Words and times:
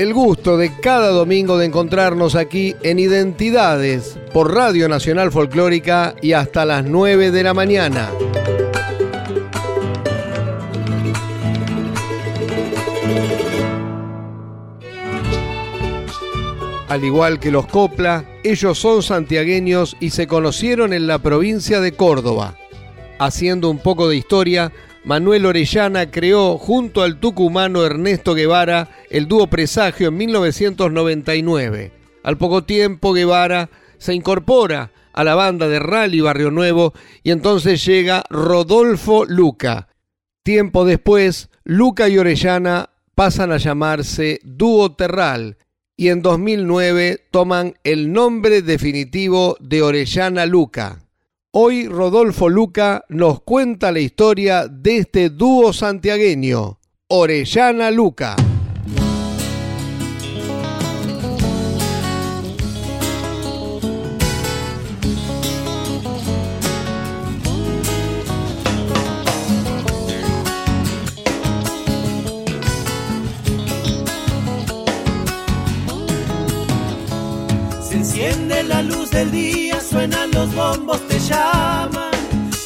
El 0.00 0.14
gusto 0.14 0.56
de 0.56 0.72
cada 0.80 1.10
domingo 1.10 1.58
de 1.58 1.66
encontrarnos 1.66 2.34
aquí 2.34 2.74
en 2.82 2.98
Identidades 2.98 4.18
por 4.32 4.54
Radio 4.54 4.88
Nacional 4.88 5.30
Folclórica 5.30 6.14
y 6.22 6.32
hasta 6.32 6.64
las 6.64 6.86
9 6.86 7.30
de 7.30 7.42
la 7.42 7.52
mañana. 7.52 8.08
Al 16.88 17.04
igual 17.04 17.38
que 17.38 17.50
los 17.50 17.66
Copla, 17.66 18.24
ellos 18.42 18.78
son 18.78 19.02
santiagueños 19.02 19.98
y 20.00 20.08
se 20.08 20.26
conocieron 20.26 20.94
en 20.94 21.08
la 21.08 21.18
provincia 21.18 21.78
de 21.82 21.92
Córdoba. 21.92 22.54
Haciendo 23.18 23.68
un 23.68 23.76
poco 23.76 24.08
de 24.08 24.16
historia, 24.16 24.72
Manuel 25.04 25.46
Orellana 25.46 26.10
creó 26.10 26.58
junto 26.58 27.02
al 27.02 27.20
tucumano 27.20 27.84
Ernesto 27.84 28.34
Guevara 28.34 28.90
el 29.08 29.28
dúo 29.28 29.46
Presagio 29.46 30.08
en 30.08 30.16
1999. 30.18 31.92
Al 32.22 32.36
poco 32.36 32.64
tiempo 32.64 33.14
Guevara 33.14 33.70
se 33.96 34.14
incorpora 34.14 34.92
a 35.12 35.24
la 35.24 35.34
banda 35.34 35.68
de 35.68 35.78
Rally 35.78 36.20
Barrio 36.20 36.50
Nuevo 36.50 36.92
y 37.22 37.30
entonces 37.30 37.84
llega 37.84 38.24
Rodolfo 38.28 39.24
Luca. 39.24 39.88
Tiempo 40.42 40.84
después, 40.84 41.48
Luca 41.64 42.08
y 42.08 42.18
Orellana 42.18 42.90
pasan 43.14 43.52
a 43.52 43.56
llamarse 43.56 44.40
Dúo 44.44 44.92
Terral 44.92 45.56
y 45.96 46.08
en 46.08 46.22
2009 46.22 47.26
toman 47.30 47.74
el 47.84 48.12
nombre 48.12 48.62
definitivo 48.62 49.56
de 49.60 49.82
Orellana 49.82 50.46
Luca. 50.46 51.09
Hoy 51.52 51.88
Rodolfo 51.88 52.48
Luca 52.48 53.04
nos 53.08 53.40
cuenta 53.42 53.90
la 53.90 53.98
historia 53.98 54.68
de 54.68 54.98
este 54.98 55.30
dúo 55.30 55.72
santiagueño, 55.72 56.78
Orellana 57.08 57.90
Luca. 57.90 58.36
Se 77.82 77.96
enciende 77.96 78.62
la 78.62 78.82
luz 78.82 79.10
del 79.10 79.32
día, 79.32 79.69
suenan 79.90 80.30
los 80.30 80.54
bombos 80.54 81.00
llaman, 81.18 82.12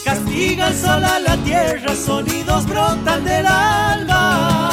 castiga 0.04 0.68
el 0.68 0.74
sol 0.74 1.04
a 1.04 1.18
la 1.18 1.36
tierra, 1.38 1.94
sonidos 1.94 2.66
brotan 2.66 3.24
del 3.24 3.46
alma. 3.46 4.70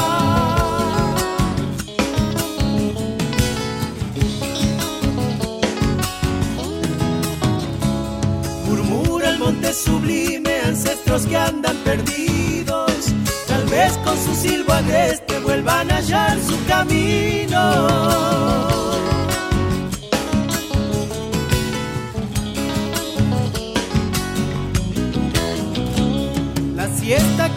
Murmura 8.65 9.29
el 9.29 9.39
monte 9.39 9.73
sublime, 9.73 10.61
ancestros 10.65 11.25
que 11.25 11.37
andan 11.37 11.77
perdidos, 11.77 13.13
tal 13.47 13.63
vez 13.65 13.93
con 14.03 14.17
su 14.17 14.35
silbo 14.35 14.73
agreste 14.73 15.39
vuelvan 15.39 15.89
a 15.91 15.97
hallar 15.97 16.37
su 16.41 16.57
camino. 16.65 18.70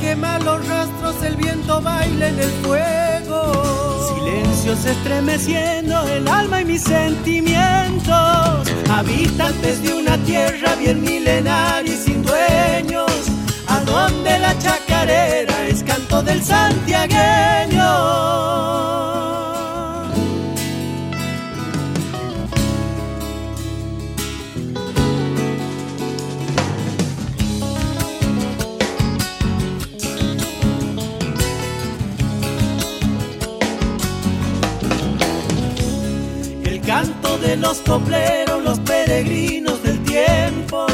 Quema 0.04 0.38
los 0.40 0.66
rastros, 0.68 1.22
el 1.22 1.36
viento 1.36 1.80
baila 1.80 2.28
en 2.28 2.38
el 2.38 2.50
fuego. 2.62 4.14
Silencios 4.14 4.84
estremeciendo 4.84 6.06
el 6.08 6.28
alma 6.28 6.60
y 6.60 6.66
mis 6.66 6.82
sentimientos. 6.82 8.68
Habitantes 8.90 9.82
de 9.82 9.94
una 9.94 10.18
tierra 10.18 10.74
bien 10.76 11.02
milenaria 11.02 11.92
y 11.92 11.96
sin 11.96 12.22
dueños. 12.22 13.10
A 13.66 13.80
donde 13.80 14.38
la 14.38 14.56
chacarera 14.58 15.66
es 15.68 15.82
canto 15.82 16.22
del 16.22 16.42
santiagueño. 16.42 18.63
Los 37.56 37.78
copleros, 37.78 38.62
los 38.62 38.80
peregrinos 38.80 39.82
del 39.82 40.02
tiempo, 40.04 40.86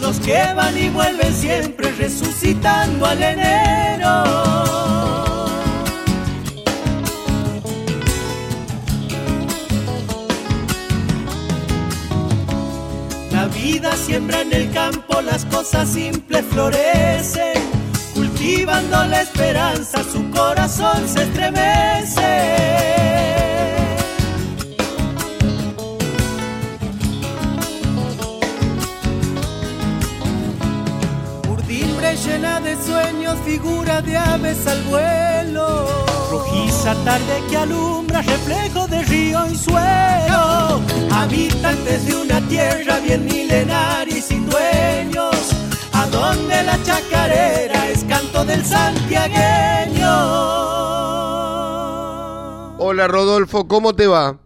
los 0.00 0.18
que 0.20 0.40
van 0.54 0.76
y 0.78 0.88
vuelven 0.88 1.34
siempre 1.34 1.90
resucitando 1.92 3.06
al 3.06 3.22
enero. 3.22 4.24
La 13.32 13.46
vida 13.48 13.94
siembra 13.96 14.40
en 14.42 14.52
el 14.52 14.70
campo, 14.72 15.20
las 15.20 15.44
cosas 15.46 15.90
simples 15.90 16.44
florecen, 16.50 17.62
cultivando 18.14 19.04
la 19.04 19.22
esperanza, 19.22 20.02
su 20.04 20.30
corazón 20.30 21.08
se 21.08 21.24
estremece. 21.24 23.07
Llena 32.14 32.60
de 32.60 32.76
sueños, 32.76 33.38
figura 33.44 34.00
de 34.00 34.16
aves 34.16 34.66
al 34.66 34.82
vuelo. 34.82 35.86
Rojiza 36.30 36.94
tarde 37.04 37.42
que 37.48 37.56
alumbra, 37.56 38.22
reflejo 38.22 38.86
de 38.86 39.02
río 39.02 39.46
y 39.46 39.54
suelo. 39.54 40.80
Habitantes 41.12 42.06
de 42.06 42.16
una 42.16 42.40
tierra 42.48 42.98
bien 43.00 43.24
milenaria 43.24 44.16
y 44.16 44.20
sin 44.20 44.48
dueños. 44.48 45.52
A 45.92 46.06
donde 46.06 46.62
la 46.62 46.82
chacarera 46.82 47.88
es 47.88 48.04
canto 48.04 48.44
del 48.44 48.64
santiagueño. 48.64 50.08
Hola 52.78 53.08
Rodolfo, 53.08 53.66
¿cómo 53.66 53.94
te 53.94 54.06
va? 54.06 54.36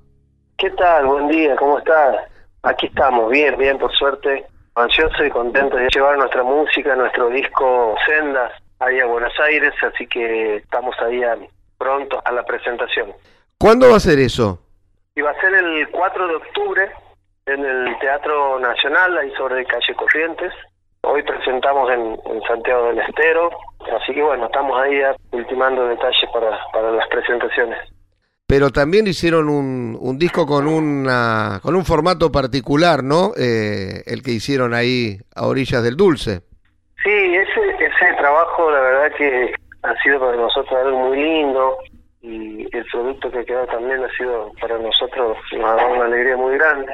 ¿Qué 0.59 0.71
tal? 0.71 1.06
Buen 1.06 1.28
día, 1.28 1.55
¿cómo 1.56 1.78
estás? 1.78 2.17
Aquí 2.62 2.86
estamos, 2.86 3.31
bien, 3.31 3.57
bien, 3.59 3.78
por 3.78 3.92
suerte 3.92 4.47
ansioso 4.74 5.24
y 5.24 5.30
contento 5.30 5.77
de 5.77 5.89
llevar 5.95 6.16
nuestra 6.19 6.42
música, 6.42 6.97
nuestro 6.97 7.28
disco 7.28 7.95
Sendas 8.07 8.53
ahí 8.78 8.98
a 9.01 9.07
Buenos 9.07 9.33
Aires, 9.41 9.72
así 9.83 10.07
que 10.07 10.57
estamos 10.57 10.95
ahí 11.01 11.22
pronto 11.78 12.21
a 12.24 12.33
la 12.33 12.45
presentación. 12.45 13.13
¿Cuándo 13.59 13.91
va 13.91 13.97
a 13.97 14.01
ser 14.01 14.19
eso? 14.19 14.59
Y 15.15 15.21
va 15.21 15.30
a 15.30 15.41
ser 15.41 15.54
el 15.54 15.89
4 15.91 16.28
de 16.28 16.34
octubre 16.34 16.91
en 17.47 17.65
el 17.65 17.98
Teatro 17.98 18.59
Nacional, 18.59 19.19
ahí 19.19 19.30
sobre 19.36 19.65
calle 19.66 19.95
Corrientes. 19.95 20.53
Hoy 21.03 21.22
presentamos 21.22 21.91
en, 21.91 22.19
Santiago 22.47 22.86
del 22.89 23.01
Estero, 23.01 23.51
así 24.01 24.15
que 24.15 24.22
bueno, 24.22 24.47
estamos 24.47 24.80
ahí 24.80 25.01
ultimando 25.33 25.86
detalles 25.86 26.30
para, 26.33 26.59
para 26.72 26.92
las 26.92 27.07
presentaciones 27.09 27.91
pero 28.53 28.69
también 28.69 29.07
hicieron 29.07 29.49
un, 29.49 30.19
disco 30.19 30.45
con, 30.45 30.66
una, 30.66 31.59
con 31.63 31.75
un 31.75 31.87
formato 31.87 32.31
particular, 32.31 33.03
¿no? 33.03 33.33
Eh, 33.34 34.03
el 34.04 34.22
que 34.22 34.33
hicieron 34.33 34.75
ahí 34.75 35.16
a 35.34 35.47
orillas 35.47 35.83
del 35.83 35.97
dulce. 35.97 36.43
Sí, 37.03 37.10
ese, 37.10 37.71
ese 37.83 38.15
trabajo 38.19 38.71
la 38.71 38.81
verdad 38.83 39.16
que 39.16 39.54
ha 39.84 39.95
sido 40.03 40.21
para 40.21 40.37
nosotros 40.37 40.84
algo 40.84 40.99
muy 40.99 41.16
lindo 41.16 41.78
y 42.21 42.65
el 42.77 42.84
producto 42.93 43.31
que 43.31 43.43
quedó 43.47 43.65
también 43.69 44.04
ha 44.04 44.16
sido 44.19 44.53
para 44.60 44.77
nosotros 44.77 45.39
una, 45.57 46.05
alegría 46.05 46.37
muy 46.37 46.59
grande. 46.59 46.93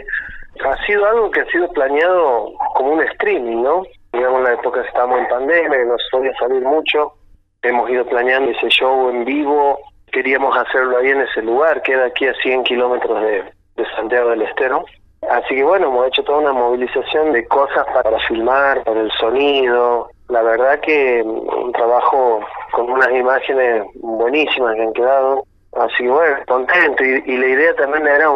ha 0.64 0.87
sido 0.87 1.06
algo 1.06 1.28
que 1.32 1.40
ha 1.40 1.46
sido 1.46 1.69
planeado 1.72 2.52
como 2.76 2.93
un 2.93 3.02
streaming, 3.02 3.64
¿no? 3.64 3.82
Digamos, 4.12 4.38
en 4.38 4.44
la 4.44 4.52
época 4.52 4.82
estábamos 4.82 5.19
en 5.19 5.28
pandemia, 5.28 5.84
no 5.87 5.96
podía 6.12 6.32
salir 6.38 6.62
mucho, 6.62 7.14
hemos 7.62 7.90
ido 7.90 8.06
planeando 8.06 8.52
ese 8.52 8.69
show 8.69 9.11
en 9.11 9.25
vivo, 9.25 9.81
queríamos 10.10 10.56
hacerlo 10.56 10.99
ahí 10.99 11.10
en 11.10 11.22
ese 11.22 11.43
lugar, 11.43 11.82
que 11.82 11.93
era 11.93 12.06
aquí 12.06 12.26
a 12.26 12.34
100 12.34 12.64
kilómetros 12.64 13.20
de, 13.22 13.44
de 13.76 13.87
Santiago 13.96 14.31
del 14.31 14.43
Estero. 14.43 14.84
Así 15.31 15.56
que 15.56 15.64
bueno, 15.64 15.88
hemos 15.88 16.06
hecho 16.06 16.22
toda 16.22 16.38
una 16.38 16.52
movilización 16.52 17.32
de 17.32 17.46
cosas 17.49 17.84
para 17.93 18.19
filmar, 18.20 18.84
para 18.84 19.00
el 19.00 19.10
sonido. 19.12 20.08
La 20.28 20.43
verdad 20.43 20.81
que 20.81 21.22
un 21.22 21.72
trabajo 21.72 22.40
con 22.72 22.90
unas 22.90 23.10
imágenes 23.10 23.84
buenísimas 23.96 24.75
que 24.75 24.82
han 24.82 24.93
quedado. 24.93 25.44
Así 25.72 26.05
que 26.05 26.08
bueno, 26.08 26.37
contento. 26.46 27.04
Y, 27.04 27.37
la 27.37 27.46
idea 27.46 27.75
también 27.75 28.06
era 28.06 28.28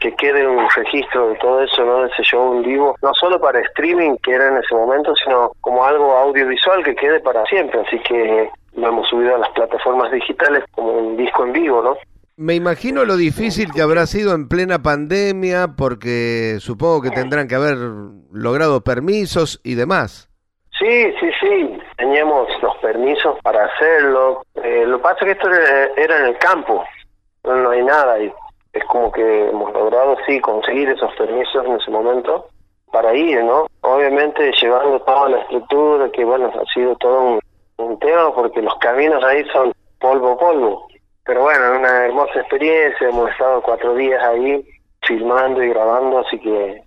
que 0.00 0.14
quede 0.14 0.46
un 0.46 0.68
registro 0.70 1.30
de 1.30 1.36
todo 1.36 1.62
eso, 1.62 1.84
¿no? 1.84 2.02
De 2.02 2.08
ese 2.08 2.22
show 2.22 2.54
en 2.54 2.62
vivo, 2.62 2.94
no 3.02 3.12
solo 3.14 3.40
para 3.40 3.60
streaming, 3.60 4.16
que 4.22 4.32
era 4.32 4.48
en 4.48 4.58
ese 4.58 4.74
momento, 4.74 5.14
sino 5.16 5.52
como 5.60 5.84
algo 5.84 6.12
audiovisual 6.16 6.84
que 6.84 6.94
quede 6.94 7.20
para 7.20 7.44
siempre. 7.46 7.80
Así 7.80 7.98
que 8.00 8.50
lo 8.76 8.88
hemos 8.88 9.08
subido 9.08 9.34
a 9.34 9.38
las 9.38 9.50
plataformas 9.50 10.12
digitales 10.12 10.64
como 10.72 10.92
un 10.92 11.16
disco 11.16 11.44
en 11.44 11.52
vivo, 11.52 11.82
¿no? 11.82 11.96
Me 12.38 12.54
imagino 12.54 13.06
lo 13.06 13.16
difícil 13.16 13.72
que 13.72 13.80
habrá 13.80 14.04
sido 14.04 14.34
en 14.34 14.46
plena 14.46 14.82
pandemia, 14.82 15.68
porque 15.76 16.56
supongo 16.60 17.00
que 17.00 17.10
tendrán 17.10 17.48
que 17.48 17.54
haber 17.54 17.78
logrado 18.30 18.82
permisos 18.82 19.58
y 19.64 19.74
demás. 19.74 20.28
Sí, 20.78 21.14
sí, 21.18 21.30
sí, 21.40 21.78
teníamos 21.96 22.48
los 22.60 22.76
permisos 22.76 23.38
para 23.42 23.64
hacerlo. 23.64 24.42
Eh, 24.62 24.84
lo 24.86 24.98
que 24.98 25.02
pasa 25.02 25.16
es 25.20 25.24
que 25.24 25.30
esto 25.32 25.48
era, 25.96 26.18
en 26.18 26.26
el 26.26 26.36
campo, 26.36 26.84
no, 27.44 27.70
hay 27.70 27.82
nada 27.82 28.20
y 28.20 28.30
es 28.74 28.84
como 28.84 29.10
que 29.10 29.48
hemos 29.48 29.72
logrado, 29.72 30.18
sí, 30.26 30.38
conseguir 30.40 30.90
esos 30.90 31.14
permisos 31.14 31.64
en 31.64 31.76
ese 31.76 31.90
momento 31.90 32.48
para 32.92 33.14
ir, 33.14 33.42
¿no? 33.42 33.66
Obviamente 33.80 34.52
llevando 34.60 35.00
toda 35.00 35.30
la 35.30 35.38
estructura, 35.38 36.10
que 36.10 36.22
bueno, 36.22 36.52
ha 36.54 36.72
sido 36.74 36.94
todo 36.96 37.22
un, 37.22 37.40
un 37.78 37.98
tema 37.98 38.34
porque 38.34 38.62
los 38.62 38.74
caminos 38.76 39.22
ahí 39.24 39.44
son 39.52 39.72
polvo, 40.00 40.38
polvo. 40.38 40.86
Pero 41.24 41.42
bueno, 41.42 41.78
una 41.78 42.06
hermosa 42.06 42.40
experiencia, 42.40 43.08
hemos 43.08 43.30
estado 43.30 43.60
cuatro 43.62 43.94
días 43.94 44.22
ahí 44.22 44.64
filmando 45.02 45.62
y 45.62 45.68
grabando, 45.70 46.20
así 46.20 46.38
que 46.38 46.82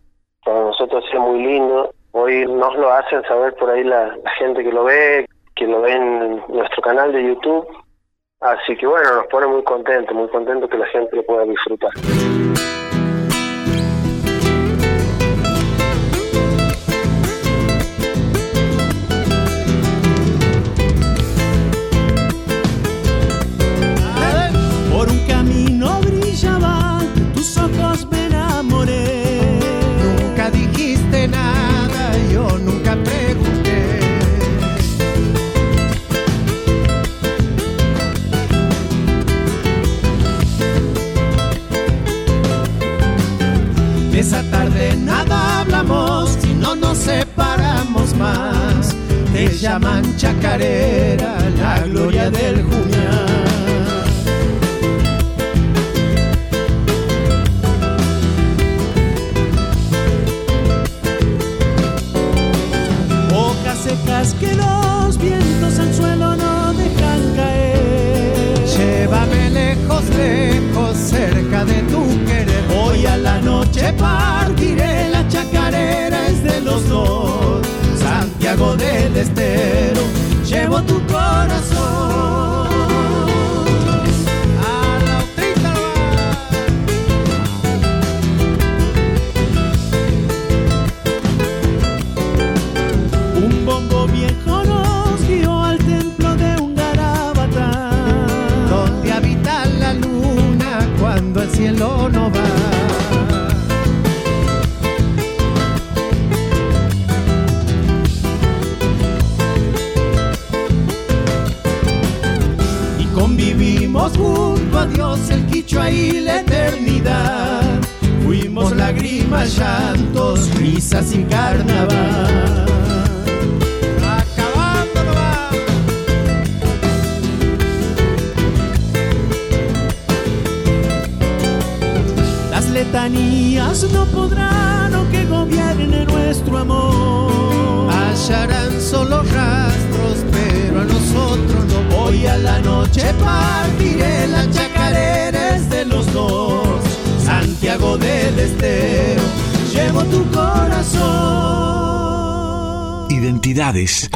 para 0.45 0.62
nosotros 0.62 1.03
es 1.12 1.19
muy 1.19 1.44
lindo. 1.44 1.94
Hoy 2.12 2.45
nos 2.45 2.75
lo 2.75 2.91
hacen 2.91 3.21
saber 3.24 3.53
por 3.56 3.69
ahí 3.69 3.83
la, 3.83 4.15
gente 4.38 4.63
que 4.63 4.71
lo 4.71 4.86
ve, 4.86 5.25
que 5.56 5.68
lo 5.68 5.81
ve 5.81 5.91
en 5.91 6.44
nuestro 6.47 6.81
canal 6.81 7.12
de 7.12 7.24
YouTube. 7.24 7.68
Así 8.39 8.75
que 8.77 8.88
bueno, 8.88 9.15
nos 9.15 9.27
pone 9.27 9.47
muy 9.47 9.63
contentos, 9.63 10.15
muy 10.15 10.30
contentos 10.30 10.69
que 10.69 10.77
la 10.77 10.88
gente 10.88 11.18
lo 11.18 11.24
pueda 11.24 11.44
disfrutar. 11.44 11.92
Llaman 49.60 50.16
chacarera, 50.16 51.38
la 51.57 51.80
gloria 51.86 52.30
del 52.31 52.63
Jumián. 52.63 53.38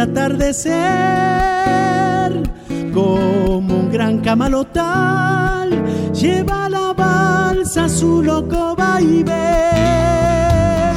Atardecer 0.00 0.72
como 2.92 3.76
un 3.76 3.90
gran 3.90 4.20
camalotal. 4.20 5.70
Lleva 6.12 6.68
la 6.68 6.92
balsa 6.92 7.88
su 7.88 8.22
loco 8.22 8.74
vaivén 8.76 9.30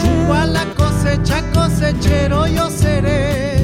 rumbo 0.03 0.33
a 0.33 0.45
la 0.45 0.65
cosecha 0.75 1.41
cosechero 1.53 2.47
yo 2.47 2.69
seré. 2.69 3.55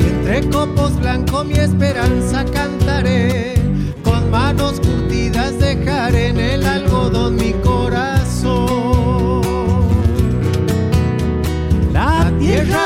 Entre 0.00 0.48
copos 0.50 0.98
blancos 1.00 1.46
mi 1.46 1.54
esperanza 1.54 2.44
cantaré. 2.44 3.54
Con 4.02 4.30
manos 4.30 4.80
curtidas 4.80 5.58
dejaré 5.58 6.28
en 6.28 6.38
el 6.38 6.66
algodón 6.66 7.36
mi 7.36 7.52
corazón 7.52 8.25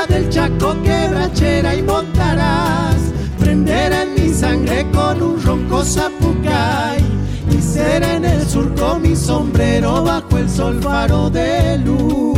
del 0.07 0.29
Chaco 0.29 0.75
quebrachera 0.83 1.75
y 1.75 1.81
montarás, 1.81 2.97
prenderá 3.39 4.03
en 4.03 4.13
mi 4.15 4.29
sangre 4.33 4.85
con 4.91 5.21
un 5.21 5.41
ronco 5.41 5.83
zapucay. 5.83 6.99
Y 7.51 7.61
será 7.61 8.15
en 8.15 8.25
el 8.25 8.47
surco 8.47 8.99
mi 8.99 9.15
sombrero 9.15 10.03
bajo 10.03 10.37
el 10.37 10.49
sol 10.49 10.81
faro 10.81 11.29
de 11.29 11.77
luz. 11.79 12.37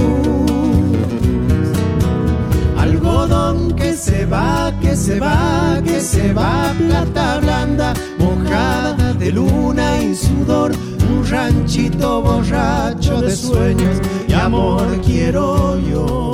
Algodón 2.77 3.75
que 3.75 3.93
se 3.93 4.25
va, 4.25 4.73
que 4.81 4.95
se 4.95 5.19
va, 5.19 5.81
que 5.83 5.99
se 5.99 6.33
va, 6.33 6.73
plata 6.77 7.39
blanda, 7.39 7.93
mojada 8.17 9.13
de 9.13 9.31
luna 9.31 10.01
y 10.01 10.15
sudor, 10.15 10.71
un 11.09 11.25
ranchito 11.25 12.21
borracho 12.21 13.21
de 13.21 13.35
sueños 13.35 13.97
y 14.27 14.33
amor 14.33 14.87
quiero 15.05 15.79
yo 15.79 16.33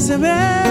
Se 0.00 0.16
ven 0.16 0.69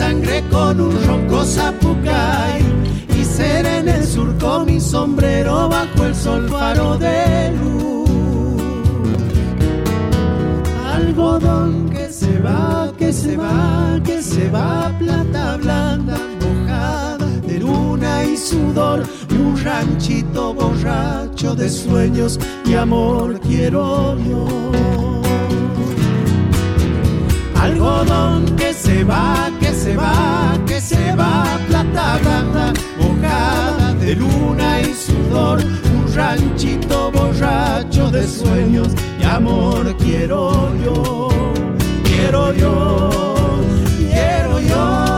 sangre 0.00 0.42
con 0.50 0.80
un 0.80 0.94
ronco 1.06 1.44
zapucay 1.44 2.62
y 3.18 3.22
seré 3.22 3.80
en 3.80 3.88
el 3.88 4.02
surco 4.02 4.64
mi 4.64 4.80
sombrero 4.80 5.68
bajo 5.68 6.06
el 6.06 6.14
sol 6.14 6.48
faro 6.48 6.96
de 6.96 7.52
luz. 7.58 8.62
Algodón 10.94 11.90
que 11.90 12.08
se 12.10 12.38
va, 12.38 12.90
que 12.98 13.12
se 13.12 13.36
va, 13.36 14.00
que 14.02 14.22
se 14.22 14.48
va, 14.48 14.90
plata 14.98 15.58
blanda, 15.58 16.18
mojada 16.44 17.26
de 17.48 17.58
luna 17.58 18.24
y 18.24 18.38
sudor 18.38 19.02
y 19.28 19.34
un 19.34 19.54
ranchito 19.62 20.54
borracho 20.54 21.54
de 21.54 21.68
sueños 21.68 22.40
y 22.64 22.72
amor 22.72 23.38
quiero 23.40 24.16
yo 24.26 24.70
algodón 27.60 28.56
que 28.56 28.72
se 28.72 29.04
va, 29.04 29.50
se 29.80 29.96
va, 29.96 30.58
que 30.66 30.78
se 30.78 31.16
va, 31.16 31.58
plata 31.66 32.18
blanda, 32.18 32.72
mojada 32.98 33.94
de 33.94 34.14
luna 34.14 34.82
y 34.82 34.92
sudor, 34.92 35.58
un 35.94 36.14
ranchito 36.14 37.10
borracho 37.10 38.10
de 38.10 38.26
sueños 38.26 38.88
y 39.18 39.24
amor 39.24 39.96
quiero 39.96 40.70
yo, 40.84 41.28
quiero 42.04 42.52
yo, 42.52 43.10
quiero 43.96 44.60
yo. 44.60 45.10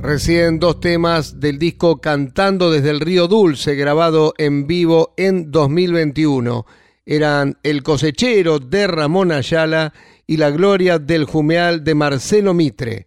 Recién 0.00 0.58
dos 0.58 0.80
temas 0.80 1.40
del 1.40 1.58
disco 1.58 2.00
Cantando 2.00 2.70
desde 2.70 2.88
el 2.88 3.00
Río 3.00 3.28
Dulce, 3.28 3.74
grabado 3.74 4.32
en 4.38 4.66
vivo 4.66 5.12
en 5.18 5.50
2021. 5.50 6.64
Eran 7.10 7.58
El 7.64 7.82
cosechero 7.82 8.60
de 8.60 8.86
Ramón 8.86 9.32
Ayala 9.32 9.92
y 10.28 10.36
La 10.36 10.50
gloria 10.50 11.00
del 11.00 11.24
Jumeal 11.24 11.82
de 11.82 11.96
Marcelo 11.96 12.54
Mitre. 12.54 13.04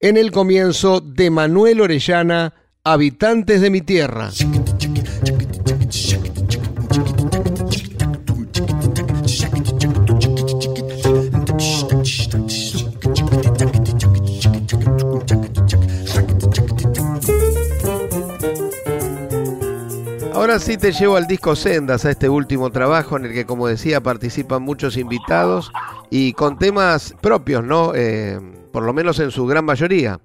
En 0.00 0.16
el 0.16 0.32
comienzo 0.32 1.02
de 1.02 1.28
Manuel 1.28 1.82
Orellana, 1.82 2.54
Habitantes 2.82 3.60
de 3.60 3.68
mi 3.68 3.82
tierra. 3.82 4.30
Ahora 20.42 20.58
sí 20.58 20.76
te 20.76 20.90
llevo 20.90 21.14
al 21.16 21.28
disco 21.28 21.54
Sendas, 21.54 22.04
a 22.04 22.10
este 22.10 22.28
último 22.28 22.68
trabajo 22.72 23.16
en 23.16 23.26
el 23.26 23.32
que, 23.32 23.46
como 23.46 23.68
decía, 23.68 24.00
participan 24.00 24.60
muchos 24.60 24.96
invitados 24.96 25.70
y 26.10 26.32
con 26.32 26.58
temas 26.58 27.14
propios, 27.22 27.62
¿no? 27.62 27.92
Eh, 27.94 28.40
por 28.72 28.82
lo 28.82 28.92
menos 28.92 29.20
en 29.20 29.30
su 29.30 29.46
gran 29.46 29.64
mayoría. 29.64 30.18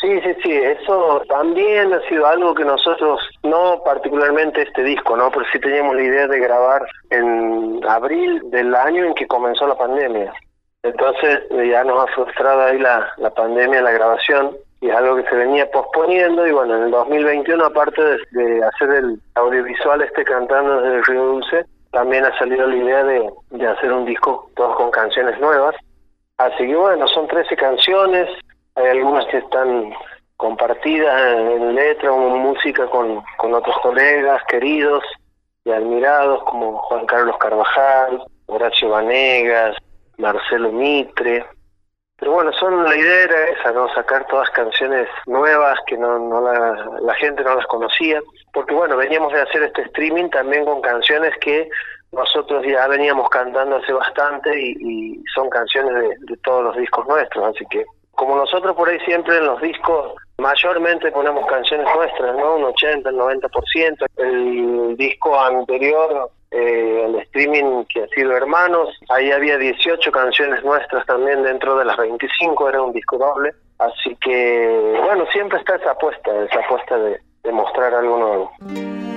Sí, 0.00 0.20
sí, 0.20 0.30
sí, 0.44 0.52
eso 0.52 1.22
también 1.28 1.92
ha 1.92 2.00
sido 2.08 2.24
algo 2.24 2.54
que 2.54 2.64
nosotros, 2.64 3.18
no 3.42 3.82
particularmente 3.84 4.62
este 4.62 4.84
disco, 4.84 5.16
¿no? 5.16 5.28
Pero 5.32 5.44
sí 5.52 5.58
teníamos 5.58 5.96
la 5.96 6.02
idea 6.02 6.28
de 6.28 6.38
grabar 6.38 6.82
en 7.10 7.80
abril 7.88 8.42
del 8.52 8.72
año 8.76 9.06
en 9.06 9.14
que 9.14 9.26
comenzó 9.26 9.66
la 9.66 9.76
pandemia. 9.76 10.32
Entonces 10.84 11.40
ya 11.68 11.82
nos 11.82 12.04
ha 12.04 12.14
frustrado 12.14 12.62
ahí 12.62 12.78
la, 12.78 13.12
la 13.16 13.30
pandemia, 13.30 13.82
la 13.82 13.90
grabación, 13.90 14.56
y 14.82 14.88
es 14.88 14.96
algo 14.96 15.14
que 15.14 15.28
se 15.28 15.36
venía 15.36 15.70
posponiendo 15.70 16.44
y 16.44 16.50
bueno, 16.50 16.76
en 16.76 16.82
el 16.82 16.90
2021 16.90 17.64
aparte 17.64 18.02
de, 18.32 18.64
hacer 18.64 18.90
el 18.90 19.20
audiovisual 19.36 20.02
este 20.02 20.24
cantando 20.24 20.80
desde 20.80 20.96
el 20.96 21.04
Río 21.04 21.24
Dulce, 21.24 21.64
también 21.92 22.24
ha 22.24 22.36
salido 22.36 22.66
la 22.66 22.74
idea 22.74 23.04
de, 23.04 23.30
de 23.50 23.66
hacer 23.68 23.92
un 23.92 24.04
disco 24.04 24.50
todos 24.56 24.76
con 24.76 24.90
canciones 24.90 25.38
nuevas. 25.40 25.76
Así 26.38 26.66
que 26.66 26.74
bueno, 26.74 27.06
son 27.06 27.28
13 27.28 27.54
canciones, 27.54 28.28
hay 28.74 28.88
algunas 28.88 29.24
que 29.26 29.38
están 29.38 29.92
compartidas 30.36 31.36
en, 31.36 31.76
letra 31.76 32.10
o 32.12 32.34
en 32.34 32.42
música 32.42 32.84
con, 32.86 33.22
con 33.36 33.54
otros 33.54 33.76
colegas 33.82 34.42
queridos 34.48 35.04
y 35.64 35.70
admirados 35.70 36.42
como 36.42 36.78
Juan 36.78 37.06
Carlos 37.06 37.36
Carvajal, 37.38 38.24
Horacio 38.46 38.88
Vanegas, 38.88 39.76
Marcelo 40.18 40.72
Mitre, 40.72 41.46
pero 42.22 42.34
bueno, 42.34 42.52
son 42.52 42.84
la 42.84 42.94
idea 42.94 43.24
era 43.24 43.48
esa, 43.48 43.72
¿no? 43.72 43.92
Sacar 43.94 44.24
todas 44.28 44.48
canciones 44.50 45.08
nuevas 45.26 45.76
que 45.88 45.96
no, 45.96 46.20
no 46.20 46.40
la, 46.40 47.00
la 47.00 47.14
gente 47.16 47.42
no 47.42 47.56
las 47.56 47.66
conocía, 47.66 48.20
porque 48.52 48.72
bueno, 48.72 48.96
veníamos 48.96 49.32
de 49.32 49.40
hacer 49.40 49.64
este 49.64 49.82
streaming 49.82 50.28
también 50.30 50.64
con 50.64 50.80
canciones 50.82 51.36
que 51.40 51.68
nosotros 52.12 52.64
ya 52.64 52.86
veníamos 52.86 53.28
cantando 53.28 53.74
hace 53.74 53.92
bastante 53.92 54.56
y, 54.56 55.20
son 55.34 55.50
canciones 55.50 55.94
de, 55.94 56.16
de, 56.20 56.36
todos 56.44 56.62
los 56.62 56.76
discos 56.76 57.08
nuestros, 57.08 57.44
así 57.44 57.64
que 57.68 57.84
como 58.12 58.36
nosotros 58.36 58.76
por 58.76 58.88
ahí 58.88 59.00
siempre 59.00 59.38
en 59.38 59.46
los 59.46 59.60
discos 59.60 60.12
mayormente 60.38 61.10
ponemos 61.10 61.44
canciones 61.46 61.88
nuestras, 61.92 62.36
¿no? 62.36 62.54
Un 62.54 62.64
80, 62.66 63.10
el 63.10 63.16
90%. 63.16 64.06
El 64.18 64.96
disco 64.96 65.40
anterior 65.40 66.30
eh, 66.52 67.04
el 67.06 67.14
streaming 67.22 67.84
que 67.86 68.02
ha 68.02 68.08
sido 68.08 68.36
Hermanos. 68.36 68.88
Ahí 69.08 69.30
había 69.30 69.56
18 69.56 70.12
canciones 70.12 70.62
nuestras 70.62 71.06
también 71.06 71.42
dentro 71.42 71.76
de 71.78 71.84
las 71.84 71.96
25, 71.96 72.68
era 72.68 72.82
un 72.82 72.92
disco 72.92 73.18
doble. 73.18 73.52
Así 73.78 74.16
que, 74.20 75.00
bueno, 75.02 75.26
siempre 75.32 75.58
está 75.58 75.76
esa 75.76 75.92
apuesta, 75.92 76.30
esa 76.44 76.60
apuesta 76.60 76.96
de, 76.98 77.18
de 77.42 77.52
mostrar 77.52 77.94
algo 77.94 78.18
nuevo. 78.18 79.11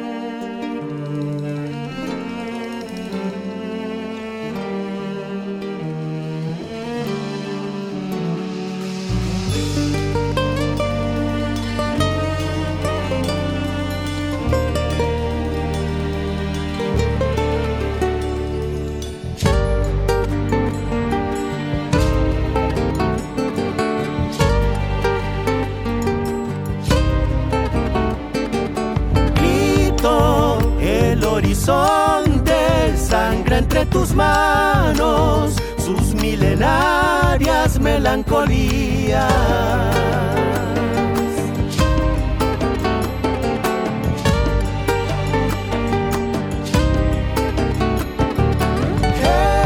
Entre 33.57 33.85
tus 33.85 34.13
manos 34.13 35.55
sus 35.77 36.13
milenarias 36.15 37.79
melancolías. 37.79 39.31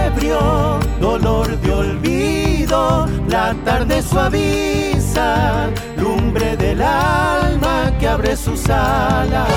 Ebrio, 0.05 0.79
dolor 0.99 1.57
de 1.59 1.71
olvido, 1.71 3.07
la 3.27 3.55
tarde 3.65 4.01
suaviza, 4.01 5.67
lumbre 5.97 6.55
del 6.57 6.81
alma 6.81 7.91
que 7.99 8.07
abre 8.07 8.35
sus 8.35 8.69
alas. 8.69 9.47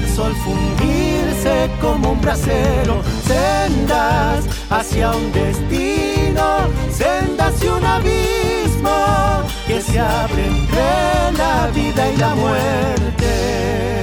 El 0.00 0.08
sol 0.08 0.34
fundirse 0.44 1.70
como 1.80 2.12
un 2.12 2.20
brasero, 2.20 3.02
sendas 3.26 4.44
hacia 4.70 5.10
un 5.10 5.32
destino, 5.32 6.68
sendas 6.90 7.62
y 7.62 7.68
un 7.68 7.84
abismo 7.84 9.42
que 9.66 9.80
se 9.80 10.00
abre 10.00 10.46
entre 10.46 11.38
la 11.38 11.68
vida 11.74 12.12
y 12.12 12.16
la 12.16 12.34
muerte. 12.34 13.99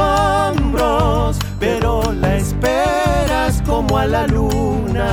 Hombros, 0.00 1.38
pero 1.58 2.12
la 2.12 2.36
esperas 2.36 3.62
como 3.66 3.98
a 3.98 4.06
la 4.06 4.26
luna. 4.26 5.10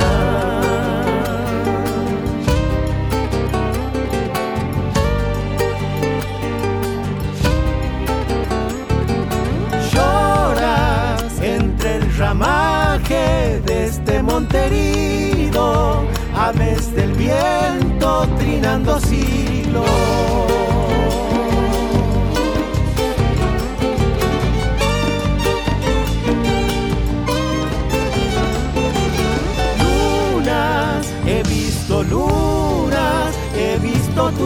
Lloras 9.92 11.40
entre 11.40 11.96
el 11.96 12.16
ramaje 12.16 13.60
de 13.66 13.86
este 13.86 14.22
monterido, 14.22 16.04
aves 16.34 16.94
del 16.94 17.12
viento 17.12 18.26
trinando 18.38 18.98
siglos. 19.00 20.47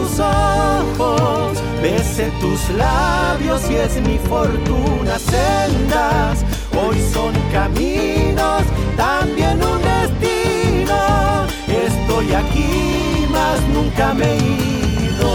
Tus 0.03 0.19
ojos, 0.19 1.57
bese 1.81 2.31
tus 2.41 2.69
labios 2.77 3.61
y 3.69 3.75
es 3.75 4.01
mi 4.07 4.17
fortuna. 4.17 5.17
Sendas, 5.17 6.43
hoy 6.75 6.97
son 7.13 7.33
caminos, 7.51 8.63
también 8.97 9.61
un 9.63 9.81
destino. 9.81 11.45
Estoy 11.67 12.33
aquí, 12.33 13.25
mas 13.31 13.61
nunca 13.73 14.13
me 14.13 14.25
he 14.25 14.37
ido. 14.37 15.29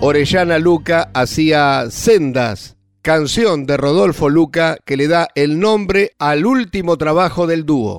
Orellana 0.00 0.58
Luca 0.58 1.10
hacía 1.12 1.90
Sendas, 1.90 2.76
canción 3.02 3.66
de 3.66 3.76
Rodolfo 3.76 4.30
Luca 4.30 4.78
que 4.86 4.96
le 4.96 5.08
da 5.08 5.28
el 5.34 5.60
nombre 5.60 6.12
al 6.18 6.46
último 6.46 6.96
trabajo 6.96 7.46
del 7.46 7.66
dúo. 7.66 7.98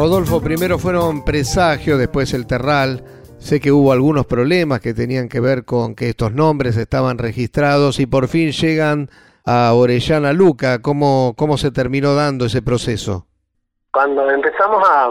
Rodolfo, 0.00 0.40
primero 0.40 0.78
fueron 0.78 1.26
Presagio, 1.26 1.98
después 1.98 2.32
El 2.32 2.46
Terral. 2.46 3.04
Sé 3.38 3.60
que 3.60 3.70
hubo 3.70 3.92
algunos 3.92 4.24
problemas 4.24 4.80
que 4.80 4.94
tenían 4.94 5.28
que 5.28 5.40
ver 5.40 5.66
con 5.66 5.94
que 5.94 6.08
estos 6.08 6.32
nombres 6.32 6.78
estaban 6.78 7.18
registrados 7.18 8.00
y 8.00 8.06
por 8.06 8.26
fin 8.26 8.50
llegan 8.50 9.10
a 9.44 9.74
Orellana 9.74 10.32
Luca. 10.32 10.80
¿Cómo, 10.80 11.34
cómo 11.36 11.58
se 11.58 11.70
terminó 11.70 12.14
dando 12.14 12.46
ese 12.46 12.62
proceso? 12.62 13.26
Cuando 13.92 14.30
empezamos 14.30 14.82
a, 14.88 15.10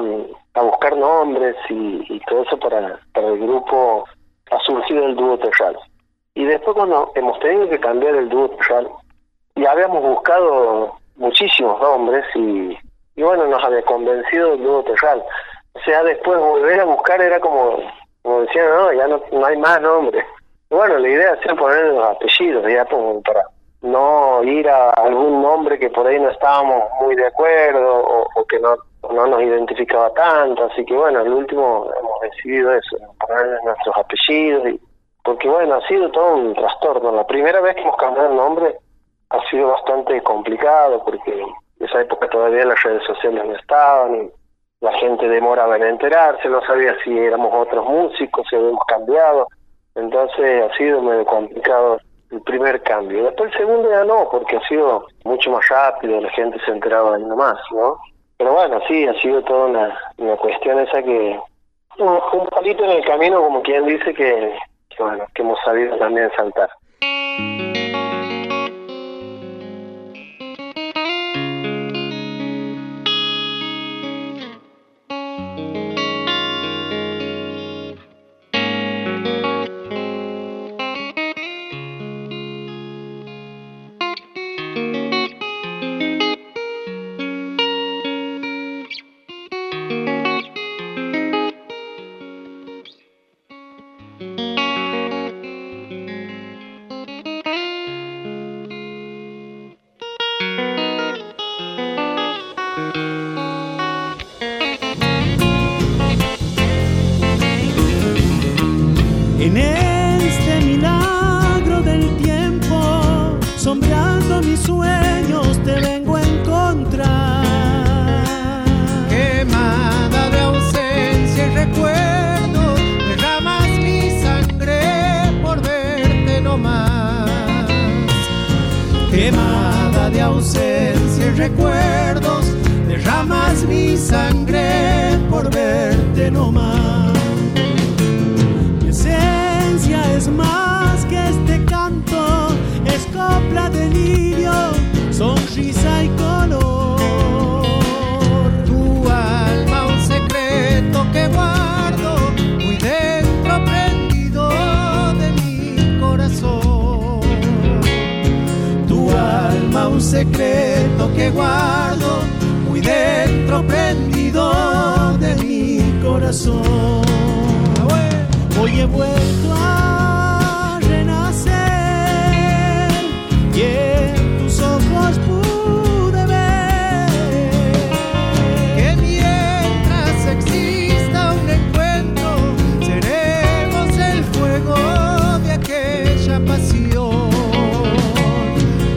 buscar 0.59 0.97
nombres 0.97 1.55
y, 1.69 2.19
todo 2.27 2.41
eso 2.41 2.57
para, 2.57 2.99
para 3.13 3.27
el 3.27 3.37
grupo, 3.41 4.05
ha 4.49 4.57
surgido 4.65 5.05
el 5.05 5.15
dúo 5.15 5.37
Terral. 5.37 5.77
Y 6.33 6.45
después 6.45 6.75
cuando 6.75 7.11
hemos 7.13 7.39
tenido 7.41 7.69
que 7.69 7.79
cambiar 7.79 8.15
el 8.15 8.27
dúo 8.27 8.49
Terral, 8.57 8.87
ya 9.55 9.69
habíamos 9.69 10.01
buscado 10.01 10.95
muchísimos 11.15 11.79
nombres 11.79 12.25
y 12.33 12.75
y 13.19 13.21
bueno, 13.21 13.47
nos 13.47 13.61
había 13.61 13.81
convencido 13.81 14.53
el 14.53 14.63
dúo 14.63 14.81
Terral. 14.81 15.21
O 15.73 15.79
sea, 15.81 16.03
después 16.03 16.39
volver 16.39 16.79
a 16.79 16.85
buscar 16.85 17.21
era 17.21 17.37
como, 17.41 17.77
como 18.21 18.41
decían, 18.43 18.69
no, 18.69 18.93
ya 18.93 19.07
no, 19.09 19.21
no 19.33 19.45
hay 19.45 19.57
más 19.57 19.81
nombres. 19.81 20.23
bueno, 20.69 20.97
la 20.99 21.09
idea 21.09 21.33
es 21.33 21.53
poner 21.53 21.87
los 21.87 22.05
apellidos, 22.05 22.65
ya 22.71 22.85
como 22.85 23.21
para 23.21 23.43
no 23.81 24.41
ir 24.43 24.69
a 24.69 24.91
algún 24.91 25.41
nombre 25.41 25.77
que 25.77 25.89
por 25.89 26.07
ahí 26.07 26.17
no 26.17 26.29
estábamos 26.29 26.81
muy 27.01 27.13
de 27.17 27.27
acuerdo 27.27 28.27
o, 28.37 28.45
que 28.45 28.57
no, 28.61 28.77
no 29.13 29.27
nos 29.27 29.41
identificaba 29.41 30.13
tanto. 30.13 30.63
Así 30.71 30.85
que 30.85 30.93
bueno, 30.93 31.19
al 31.19 31.33
último 31.33 31.91
hemos 31.99 32.21
decidido 32.21 32.73
eso, 32.73 32.95
poner 33.19 33.59
nuestros 33.65 33.97
apellidos. 33.97 34.65
Y, 34.69 34.79
porque 35.25 35.49
bueno, 35.49 35.75
ha 35.75 35.87
sido 35.89 36.09
todo 36.11 36.35
un 36.35 36.53
trastorno. 36.53 37.11
La 37.11 37.27
primera 37.27 37.59
vez 37.59 37.75
que 37.75 37.81
hemos 37.81 37.97
cambiado 37.97 38.29
el 38.29 38.37
nombre 38.37 38.77
ha 39.29 39.49
sido 39.49 39.67
bastante 39.67 40.23
complicado 40.23 41.03
porque 41.03 41.43
esa 41.79 42.01
época 42.01 42.29
todavía 42.29 42.65
las 42.65 42.81
redes 42.83 43.03
sociales 43.05 43.45
no 43.45 43.55
estaban 43.55 44.15
y 44.15 44.31
la 44.81 44.93
gente 44.93 45.27
demoraba 45.27 45.75
en 45.75 45.83
enterarse, 45.83 46.47
no 46.47 46.61
sabía 46.61 46.95
si 47.03 47.17
éramos 47.17 47.51
otros 47.53 47.85
músicos, 47.85 48.47
si 48.49 48.55
habíamos 48.55 48.83
cambiado. 48.87 49.47
Entonces 49.95 50.63
ha 50.63 50.77
sido 50.77 51.01
medio 51.01 51.25
complicado 51.25 51.99
el 52.31 52.41
primer 52.41 52.81
cambio. 52.83 53.23
Después 53.25 53.51
el 53.51 53.59
segundo 53.59 53.89
ya 53.89 54.03
no, 54.05 54.29
porque 54.29 54.57
ha 54.57 54.67
sido 54.67 55.05
mucho 55.25 55.51
más 55.51 55.67
rápido, 55.67 56.21
la 56.21 56.29
gente 56.31 56.59
se 56.63 56.71
enteraba 56.71 57.17
de 57.17 57.25
más, 57.25 57.57
¿no? 57.71 57.97
Pero 58.37 58.53
bueno, 58.53 58.79
sí, 58.87 59.05
ha 59.05 59.13
sido 59.19 59.41
toda 59.43 59.65
una, 59.65 59.99
una 60.17 60.35
cuestión 60.37 60.79
esa 60.79 61.03
que... 61.03 61.39
Un, 61.97 62.07
un 62.07 62.47
palito 62.47 62.85
en 62.85 62.91
el 62.91 63.03
camino, 63.03 63.41
como 63.41 63.61
quien 63.61 63.85
dice, 63.85 64.13
que, 64.13 64.57
que, 64.89 65.03
bueno, 65.03 65.25
que 65.33 65.41
hemos 65.41 65.59
sabido 65.65 65.97
también 65.97 66.31
saltar. 66.37 66.69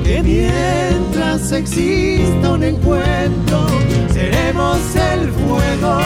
Que 0.04 0.22
mientras 0.22 1.52
exista 1.52 2.52
un 2.52 2.62
encuentro 2.62 3.66
seremos 4.12 4.78
el 4.94 5.30
fuego 5.32 5.98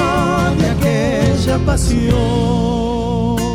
de 0.59 0.71
aquella 0.71 1.59
pasión. 1.67 3.46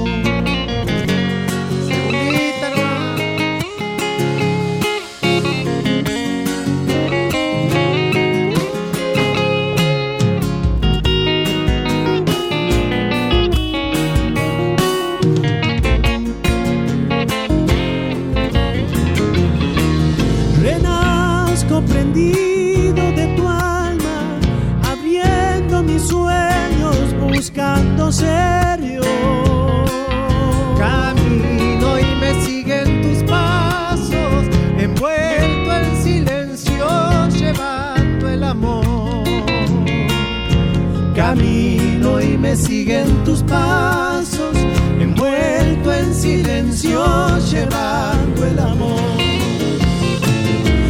Siguen 42.81 43.23
tus 43.23 43.43
pasos, 43.43 44.57
envuelto 44.99 45.93
en 45.93 46.15
silencio, 46.15 47.03
llevando 47.51 48.43
el 48.43 48.57
amor. 48.57 49.19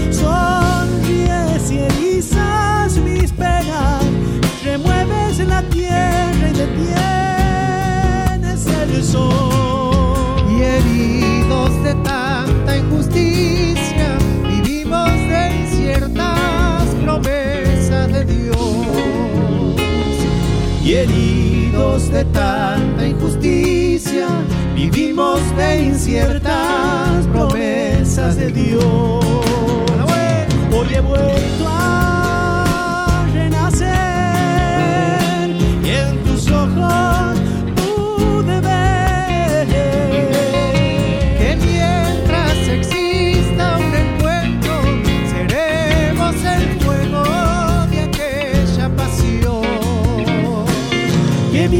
Sonríes 0.10 1.69
y 1.69 1.80
erizas 1.80 2.97
mis 2.97 3.34
penas, 3.34 4.06
remueves 4.63 5.39
la 5.39 5.62
tierra 5.63 6.49
y 6.49 6.54
detienes 6.63 6.95
el 8.84 9.04
sol. 9.04 10.45
Y 10.49 10.62
heridos 10.62 11.84
de 11.84 11.93
tanta 12.06 12.77
injusticia, 12.77 14.17
vivimos 14.47 15.12
de 15.12 15.41
inciertas 15.62 16.86
promesas 17.04 18.13
de 18.13 18.23
Dios 18.23 18.56
y 20.86 20.93
heridos 20.93 21.40
de 21.82 22.24
tanta 22.26 23.08
injusticia, 23.08 24.28
vivimos 24.76 25.39
de 25.56 25.86
inciertas 25.86 27.26
promesas 27.34 28.36
de 28.36 28.52
Dios. 28.52 29.26
Hoy 30.74 30.88
he 30.94 31.02
vuelto 31.02 31.67
a 31.67 32.20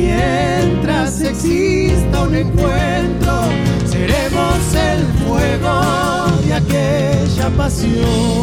mientras 0.02 1.22
exista 1.22 2.24
un 2.24 2.36
encuentro 2.36 3.34
seremos 3.86 4.76
el 4.76 5.04
fuego 5.26 5.82
de 6.46 6.54
aquella 6.54 7.50
pasión. 7.58 8.42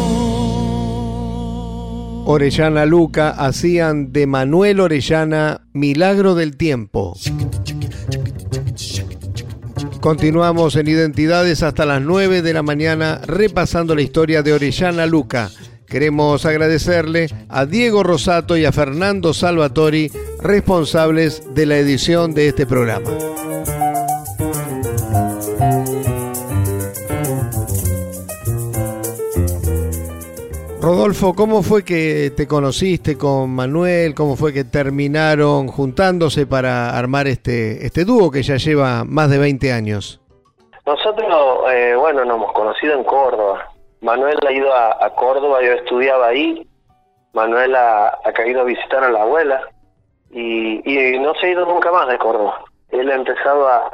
Orellana 2.25 2.85
Luca 2.85 3.29
hacían 3.31 4.13
de 4.13 4.27
Manuel 4.27 4.79
Orellana 4.79 5.61
Milagro 5.73 6.35
del 6.35 6.57
Tiempo. 6.57 7.17
Continuamos 9.99 10.75
en 10.75 10.87
Identidades 10.87 11.63
hasta 11.63 11.85
las 11.85 12.01
9 12.01 12.41
de 12.41 12.53
la 12.53 12.61
mañana 12.63 13.19
repasando 13.25 13.95
la 13.95 14.01
historia 14.01 14.43
de 14.43 14.53
Orellana 14.53 15.05
Luca. 15.05 15.49
Queremos 15.89 16.45
agradecerle 16.45 17.27
a 17.49 17.65
Diego 17.65 18.03
Rosato 18.03 18.55
y 18.55 18.65
a 18.65 18.71
Fernando 18.71 19.33
Salvatori, 19.33 20.11
responsables 20.39 21.55
de 21.55 21.65
la 21.65 21.77
edición 21.77 22.35
de 22.35 22.49
este 22.49 22.67
programa. 22.67 23.09
Rodolfo, 30.79 31.33
¿cómo 31.33 31.63
fue 31.63 31.83
que 31.83 32.31
te 32.37 32.47
conociste 32.47 33.17
con 33.17 33.49
Manuel? 33.49 34.13
¿Cómo 34.13 34.35
fue 34.35 34.53
que 34.53 34.63
terminaron 34.63 35.67
juntándose 35.67 36.45
para 36.45 36.97
armar 36.97 37.27
este, 37.27 37.85
este 37.85 38.05
dúo 38.05 38.29
que 38.31 38.43
ya 38.43 38.57
lleva 38.57 39.03
más 39.03 39.29
de 39.29 39.39
20 39.39 39.73
años? 39.73 40.21
Nosotros, 40.85 41.27
eh, 41.73 41.95
bueno, 41.97 42.23
nos 42.25 42.37
hemos 42.37 42.53
conocido 42.53 42.93
en 42.93 43.03
Córdoba. 43.03 43.67
Manuel 44.01 44.37
ha 44.47 44.51
ido 44.51 44.73
a, 44.73 45.09
Córdoba, 45.15 45.61
yo 45.61 45.73
estudiaba 45.73 46.27
ahí. 46.27 46.65
Manuel 47.33 47.75
ha, 47.75 48.17
caído 48.33 48.61
a 48.61 48.65
visitar 48.65 49.03
a 49.03 49.09
la 49.09 49.21
abuela 49.21 49.61
y, 50.31 50.81
no 51.19 51.33
se 51.35 51.47
ha 51.47 51.49
ido 51.49 51.65
nunca 51.65 51.91
más 51.91 52.07
de 52.07 52.17
Córdoba. 52.17 52.63
Él 52.89 53.11
ha 53.11 53.15
empezado 53.15 53.67
a, 53.67 53.89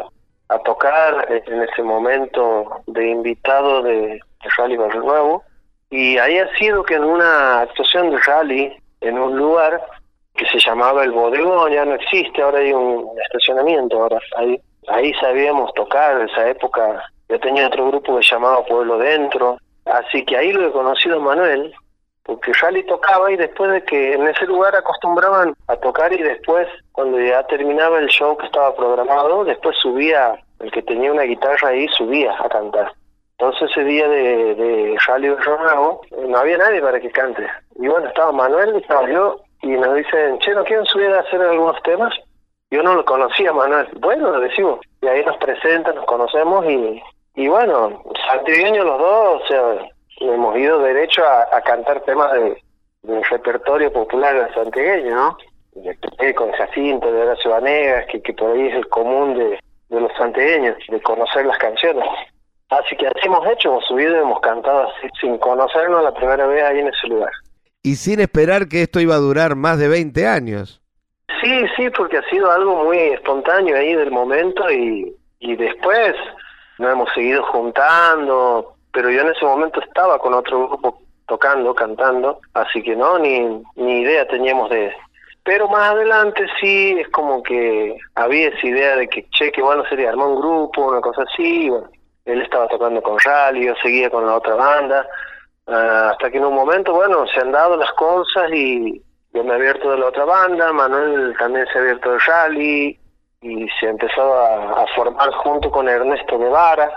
a 0.49 0.59
tocar 0.59 1.27
en 1.29 1.61
ese 1.61 1.83
momento 1.83 2.81
de 2.87 3.09
invitado 3.09 3.81
de, 3.81 3.97
de 3.97 4.49
Rally 4.57 4.77
Barrio 4.77 5.01
Nuevo 5.01 5.43
y 5.89 6.17
ahí 6.17 6.37
ha 6.37 6.55
sido 6.55 6.83
que 6.83 6.95
en 6.95 7.03
una 7.03 7.61
actuación 7.61 8.11
de 8.11 8.17
rally 8.19 8.75
en 9.01 9.17
un 9.17 9.37
lugar 9.37 9.81
que 10.35 10.45
se 10.47 10.59
llamaba 10.59 11.03
el 11.03 11.11
bodegón, 11.11 11.71
ya 11.71 11.85
no 11.85 11.95
existe, 11.95 12.41
ahora 12.41 12.59
hay 12.59 12.73
un 12.73 13.09
estacionamiento, 13.23 14.01
ahora 14.01 14.19
ahí, 14.37 14.59
ahí 14.87 15.13
sabíamos 15.13 15.73
tocar, 15.73 16.19
en 16.19 16.29
esa 16.29 16.49
época 16.49 17.01
yo 17.29 17.39
tenía 17.39 17.67
otro 17.67 17.87
grupo 17.87 18.17
que 18.17 18.23
se 18.23 18.35
llamaba 18.35 18.65
Pueblo 18.65 18.97
Dentro, 18.97 19.57
así 19.85 20.25
que 20.25 20.37
ahí 20.37 20.51
lo 20.51 20.67
he 20.67 20.71
conocido 20.71 21.17
a 21.17 21.19
Manuel, 21.19 21.73
porque 22.23 22.53
Rally 22.53 22.83
tocaba 22.83 23.31
y 23.31 23.37
después 23.37 23.71
de 23.71 23.83
que 23.83 24.13
en 24.13 24.27
ese 24.27 24.45
lugar 24.45 24.75
acostumbraban 24.75 25.53
a 25.67 25.75
tocar 25.77 26.11
y 26.11 26.21
después 26.21 26.67
cuando 26.91 27.19
ya 27.19 27.45
terminaba 27.47 27.99
el 27.99 28.07
show 28.07 28.35
que 28.37 28.47
estaba 28.47 28.75
programado, 28.75 29.43
después 29.45 29.77
subía, 29.77 30.35
el 30.59 30.71
que 30.71 30.81
tenía 30.81 31.11
una 31.11 31.23
guitarra 31.23 31.69
ahí 31.69 31.87
subía 31.89 32.35
a 32.39 32.49
cantar. 32.49 32.93
Entonces 33.37 33.69
ese 33.69 33.83
día 33.83 34.07
de, 34.07 34.55
de 34.55 34.97
Rally 35.05 35.27
eh, 35.27 35.35
no 36.27 36.37
había 36.37 36.57
nadie 36.57 36.81
para 36.81 36.99
que 36.99 37.11
cante. 37.11 37.45
Y 37.75 37.87
bueno, 37.87 38.07
estaba 38.07 38.31
Manuel, 38.31 38.75
estaba 38.77 39.09
yo, 39.09 39.41
y 39.61 39.67
nos 39.67 39.95
dicen, 39.95 40.39
che, 40.39 40.53
¿no 40.53 40.63
quieren 40.63 40.85
subir 40.85 41.09
a 41.11 41.19
hacer 41.19 41.41
algunos 41.41 41.81
temas? 41.83 42.13
Yo 42.71 42.81
no 42.81 42.95
lo 42.95 43.05
conocía, 43.05 43.53
Manuel. 43.53 43.87
Bueno, 43.99 44.37
le 44.37 44.47
decimos. 44.47 44.79
Y 45.01 45.07
ahí 45.07 45.23
nos 45.25 45.37
presentan, 45.37 45.95
nos 45.95 46.05
conocemos 46.05 46.65
y, 46.65 47.01
y 47.35 47.47
bueno, 47.47 48.03
santigueños 48.29 48.85
los 48.85 48.99
dos, 48.99 49.41
o 49.41 49.47
sea, 49.47 50.33
hemos 50.33 50.57
ido 50.57 50.79
derecho 50.79 51.23
a, 51.25 51.55
a 51.55 51.61
cantar 51.61 52.01
temas 52.01 52.31
de, 52.33 52.61
del 53.03 53.23
repertorio 53.25 53.91
popular 53.91 54.49
santigueño, 54.53 55.15
¿no? 55.15 55.37
De, 55.73 56.33
con 56.33 56.51
Jacinto, 56.53 57.11
de 57.11 57.21
Horacio 57.21 57.51
Vanegas, 57.51 58.05
que, 58.09 58.21
que 58.21 58.33
por 58.33 58.51
ahí 58.51 58.67
es 58.67 58.75
el 58.75 58.87
común 58.87 59.37
de, 59.37 59.59
de 59.89 60.01
los 60.01 60.11
santiagueños, 60.17 60.77
de 60.87 61.01
conocer 61.01 61.45
las 61.45 61.57
canciones. 61.57 62.05
Así 62.69 62.95
que 62.95 63.07
así 63.07 63.19
hemos 63.25 63.45
hecho, 63.47 63.69
hemos 63.69 63.85
subido 63.85 64.15
y 64.15 64.19
hemos 64.19 64.39
cantado 64.39 64.89
así, 64.89 65.07
sin 65.19 65.37
conocernos 65.37 66.03
la 66.03 66.13
primera 66.13 66.47
vez 66.47 66.63
ahí 66.63 66.79
en 66.79 66.87
ese 66.87 67.07
lugar. 67.07 67.31
Y 67.83 67.95
sin 67.95 68.19
esperar 68.19 68.67
que 68.67 68.83
esto 68.83 68.99
iba 68.99 69.15
a 69.15 69.19
durar 69.19 69.55
más 69.55 69.77
de 69.77 69.87
20 69.87 70.25
años. 70.25 70.81
Sí, 71.41 71.65
sí, 71.75 71.89
porque 71.91 72.17
ha 72.17 72.29
sido 72.29 72.49
algo 72.49 72.85
muy 72.85 72.97
espontáneo 72.97 73.75
ahí 73.75 73.93
del 73.93 74.11
momento 74.11 74.71
y, 74.71 75.13
y 75.39 75.55
después 75.55 76.15
nos 76.77 76.91
hemos 76.91 77.13
seguido 77.13 77.43
juntando, 77.43 78.75
pero 78.91 79.09
yo 79.09 79.21
en 79.21 79.29
ese 79.29 79.45
momento 79.45 79.81
estaba 79.81 80.19
con 80.19 80.33
otro 80.33 80.67
grupo 80.67 81.01
tocando, 81.27 81.73
cantando, 81.73 82.39
así 82.53 82.81
que 82.83 82.95
no, 82.95 83.17
ni, 83.19 83.61
ni 83.75 84.01
idea 84.01 84.27
teníamos 84.27 84.69
de... 84.69 84.93
Pero 85.43 85.67
más 85.67 85.91
adelante 85.91 86.45
sí, 86.59 86.95
es 86.99 87.07
como 87.09 87.43
que 87.43 87.95
había 88.15 88.49
esa 88.49 88.67
idea 88.67 88.95
de 88.95 89.07
que, 89.07 89.27
che, 89.29 89.51
que 89.51 89.61
bueno 89.61 89.83
sería 89.87 90.09
armar 90.09 90.27
un 90.27 90.37
grupo, 90.37 90.87
una 90.87 91.01
cosa 91.01 91.23
así, 91.23 91.69
bueno, 91.69 91.87
él 92.25 92.41
estaba 92.41 92.67
tocando 92.67 93.01
con 93.01 93.19
Rally, 93.19 93.67
yo 93.67 93.75
seguía 93.81 94.09
con 94.09 94.25
la 94.25 94.35
otra 94.37 94.55
banda, 94.55 95.07
ah, 95.67 96.09
hasta 96.11 96.31
que 96.31 96.37
en 96.37 96.45
un 96.45 96.55
momento, 96.55 96.93
bueno, 96.93 97.27
se 97.27 97.39
han 97.39 97.51
dado 97.51 97.77
las 97.77 97.91
cosas 97.93 98.51
y 98.51 99.01
yo 99.33 99.43
me 99.43 99.51
he 99.51 99.55
abierto 99.55 99.91
de 99.91 99.99
la 99.99 100.07
otra 100.07 100.25
banda, 100.25 100.71
Manuel 100.73 101.35
también 101.37 101.67
se 101.67 101.77
ha 101.77 101.81
abierto 101.81 102.11
de 102.11 102.19
Rally 102.19 102.99
y 103.45 103.67
se 103.79 103.87
empezó 103.87 104.33
a, 104.33 104.81
a 104.81 104.87
formar 104.95 105.31
junto 105.33 105.69
con 105.69 105.87
Ernesto 105.87 106.39
Guevara 106.39 106.91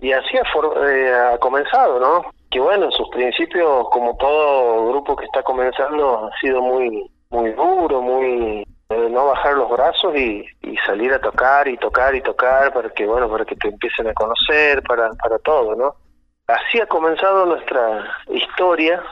y 0.00 0.12
así 0.12 0.36
ha, 0.36 0.88
eh, 0.88 1.14
ha 1.14 1.38
comenzado, 1.38 2.00
¿no? 2.00 2.30
Que 2.50 2.58
bueno, 2.58 2.86
en 2.86 2.92
sus 2.92 3.08
principios, 3.10 3.88
como 3.90 4.16
todo 4.16 4.88
grupo 4.88 5.14
que 5.14 5.24
está 5.24 5.42
comenzando, 5.42 6.26
ha 6.26 6.40
sido 6.40 6.60
muy 6.60 7.10
muy 7.30 7.50
duro, 7.52 8.00
muy 8.00 8.64
no 9.10 9.26
bajar 9.26 9.54
los 9.54 9.70
brazos 9.70 10.14
y, 10.16 10.44
y, 10.62 10.76
salir 10.86 11.12
a 11.12 11.20
tocar 11.20 11.66
y 11.66 11.76
tocar 11.78 12.14
y 12.14 12.20
tocar 12.20 12.72
para 12.72 12.90
que 12.90 13.06
bueno 13.06 13.28
para 13.28 13.44
que 13.44 13.56
te 13.56 13.68
empiecen 13.68 14.06
a 14.08 14.14
conocer 14.14 14.82
para 14.82 15.10
para 15.22 15.38
todo 15.38 15.74
no 15.74 15.94
así 16.46 16.80
ha 16.80 16.86
comenzado 16.86 17.46
nuestra 17.46 18.04
historia 18.28 19.02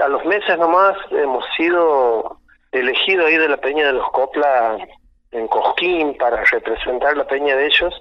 a 0.00 0.08
los 0.08 0.24
meses 0.26 0.56
nomás 0.58 0.96
hemos 1.10 1.44
sido 1.56 2.38
elegidos 2.70 3.26
ahí 3.26 3.38
de 3.38 3.48
la 3.48 3.56
peña 3.56 3.86
de 3.86 3.94
los 3.94 4.08
Copla 4.10 4.76
en 5.34 5.46
Cosquín 5.48 6.16
para 6.16 6.42
representar 6.44 7.16
la 7.16 7.26
peña 7.26 7.56
de 7.56 7.66
ellos 7.66 7.94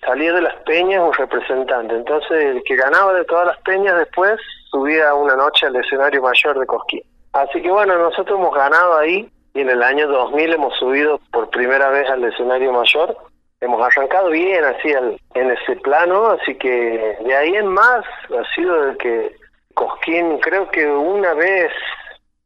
salía 0.00 0.32
de 0.32 0.42
las 0.42 0.56
peñas 0.64 1.02
un 1.02 1.12
representante 1.12 1.94
entonces 1.94 2.30
el 2.30 2.62
que 2.64 2.74
ganaba 2.74 3.14
de 3.14 3.24
todas 3.24 3.46
las 3.46 3.58
peñas 3.58 3.96
después 3.96 4.40
subía 4.70 5.14
una 5.14 5.36
noche 5.36 5.66
al 5.66 5.76
escenario 5.76 6.22
mayor 6.22 6.58
de 6.58 6.66
Cosquín 6.66 7.02
así 7.32 7.62
que 7.62 7.70
bueno 7.70 7.96
nosotros 7.96 8.38
hemos 8.38 8.54
ganado 8.54 8.98
ahí 8.98 9.30
y 9.54 9.60
en 9.60 9.70
el 9.70 9.82
año 9.82 10.06
2000 10.08 10.52
hemos 10.52 10.76
subido 10.78 11.20
por 11.32 11.50
primera 11.50 11.90
vez 11.90 12.08
al 12.08 12.24
escenario 12.24 12.72
mayor. 12.72 13.16
Hemos 13.60 13.82
arrancado 13.82 14.30
bien 14.30 14.64
así 14.64 14.88
en 15.34 15.50
ese 15.50 15.76
plano, 15.82 16.28
así 16.28 16.54
que 16.54 17.16
de 17.24 17.36
ahí 17.36 17.54
en 17.54 17.66
más 17.66 18.04
ha 18.30 18.54
sido 18.54 18.86
de 18.86 18.96
que 18.96 19.36
Cosquín 19.74 20.38
creo 20.38 20.70
que 20.70 20.86
una 20.86 21.34
vez 21.34 21.70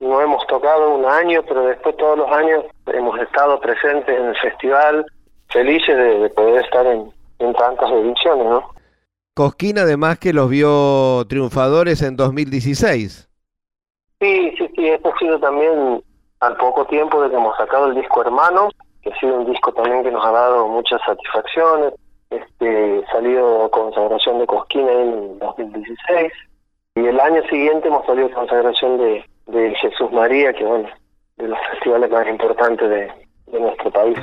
no 0.00 0.20
hemos 0.20 0.46
tocado 0.46 0.94
un 0.94 1.04
año, 1.06 1.42
pero 1.46 1.66
después 1.66 1.96
todos 1.96 2.18
los 2.18 2.30
años 2.30 2.64
hemos 2.86 3.18
estado 3.20 3.60
presentes 3.60 4.18
en 4.18 4.26
el 4.26 4.36
festival, 4.36 5.06
felices 5.48 5.96
de, 5.96 6.30
poder 6.30 6.64
estar 6.64 6.86
en, 6.86 7.12
en 7.38 7.54
tantas 7.54 7.90
ediciones, 7.90 8.46
¿no? 8.46 8.70
Cosquín 9.34 9.78
además 9.78 10.18
que 10.18 10.32
los 10.32 10.48
vio 10.48 11.24
triunfadores 11.28 12.02
en 12.02 12.16
2016. 12.16 13.28
Sí, 14.20 14.54
sí, 14.56 14.70
sí, 14.76 14.88
esto 14.88 15.12
ha 15.12 15.18
sido 15.18 15.38
también 15.40 16.02
al 16.40 16.56
poco 16.56 16.84
tiempo 16.86 17.20
de 17.22 17.30
que 17.30 17.36
hemos 17.36 17.56
sacado 17.56 17.86
el 17.86 17.94
disco 17.94 18.20
Hermano, 18.22 18.68
que 19.02 19.12
ha 19.12 19.18
sido 19.18 19.40
un 19.40 19.50
disco 19.50 19.72
también 19.72 20.02
que 20.02 20.10
nos 20.10 20.24
ha 20.24 20.30
dado 20.30 20.68
muchas 20.68 21.00
satisfacciones, 21.04 21.94
este 22.30 23.04
salido 23.10 23.70
consagración 23.70 24.38
de 24.38 24.46
Cosquina 24.46 24.92
en 24.92 25.38
2016 25.38 26.32
y 26.96 27.06
el 27.06 27.18
año 27.20 27.42
siguiente 27.48 27.88
hemos 27.88 28.06
salido 28.06 28.30
consagración 28.30 28.98
de, 28.98 29.24
de 29.46 29.74
Jesús 29.76 30.10
María, 30.12 30.52
que 30.52 30.64
bueno, 30.64 30.88
de 31.36 31.48
los 31.48 31.58
festivales 31.70 32.10
más 32.10 32.26
importantes 32.28 32.88
de, 32.88 33.12
de 33.52 33.60
nuestro 33.60 33.90
país. 33.90 34.18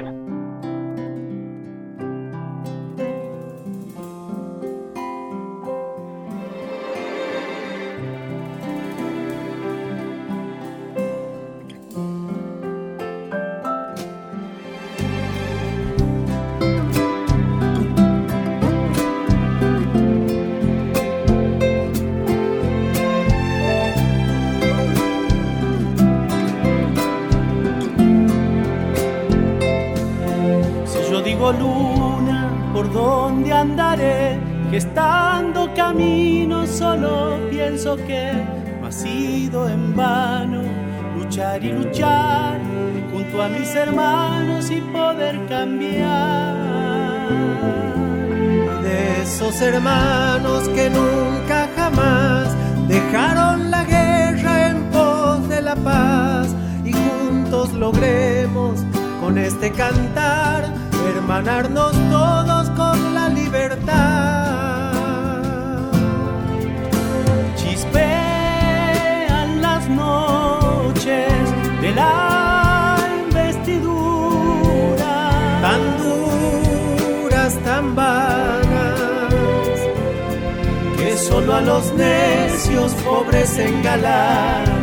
Luna, 31.50 32.72
¿por 32.72 32.92
dónde 32.94 33.52
andaré? 33.52 34.40
Que 34.70 34.78
estando 34.78 35.74
camino 35.74 36.68
solo 36.68 37.40
pienso 37.50 37.96
que 37.96 38.32
no 38.80 38.88
ha 38.88 38.92
sido 38.92 39.68
en 39.68 39.96
vano 39.96 40.62
luchar 41.18 41.64
y 41.64 41.72
luchar 41.72 42.60
junto 43.12 43.42
a 43.42 43.50
mis 43.50 43.74
hermanos 43.76 44.70
y 44.70 44.82
poder 44.82 45.44
cambiar. 45.48 47.28
De 48.84 49.22
esos 49.24 49.60
hermanos 49.62 50.70
que 50.70 50.90
nunca 50.90 51.68
jamás 51.76 52.56
dejaron 52.88 53.72
la 53.72 53.84
guerra 53.84 54.70
en 54.70 54.84
pos 54.92 55.50
de 55.50 55.62
la 55.62 55.76
paz 55.76 56.56
y 56.86 56.94
juntos 56.94 57.74
logremos 57.74 58.80
con 59.20 59.38
este 59.38 59.72
cantar 59.72 60.91
hermanarnos 61.08 61.94
todos 62.10 62.70
con 62.72 63.14
la 63.14 63.30
libertad. 63.30 64.94
Chispean 67.56 68.02
las 69.62 69.88
noches 69.90 71.32
de 71.82 71.92
la 71.94 72.98
investidura, 73.26 75.14
tan 75.62 75.82
duras, 76.04 77.54
tan 77.64 77.96
vanas, 77.96 79.80
que 80.98 81.18
solo 81.18 81.56
a 81.56 81.62
los 81.62 81.94
necios 81.94 82.94
pobres 83.04 83.58
engalan 83.58 84.81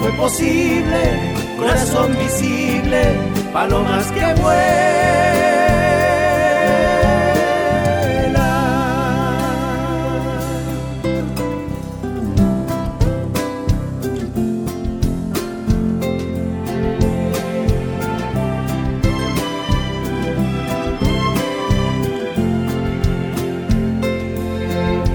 fue 0.00 0.12
posible, 0.12 1.34
corazón 1.58 2.16
visible, 2.18 3.02
palomas 3.52 4.10
que 4.12 4.34
vuelan. 4.40 5.10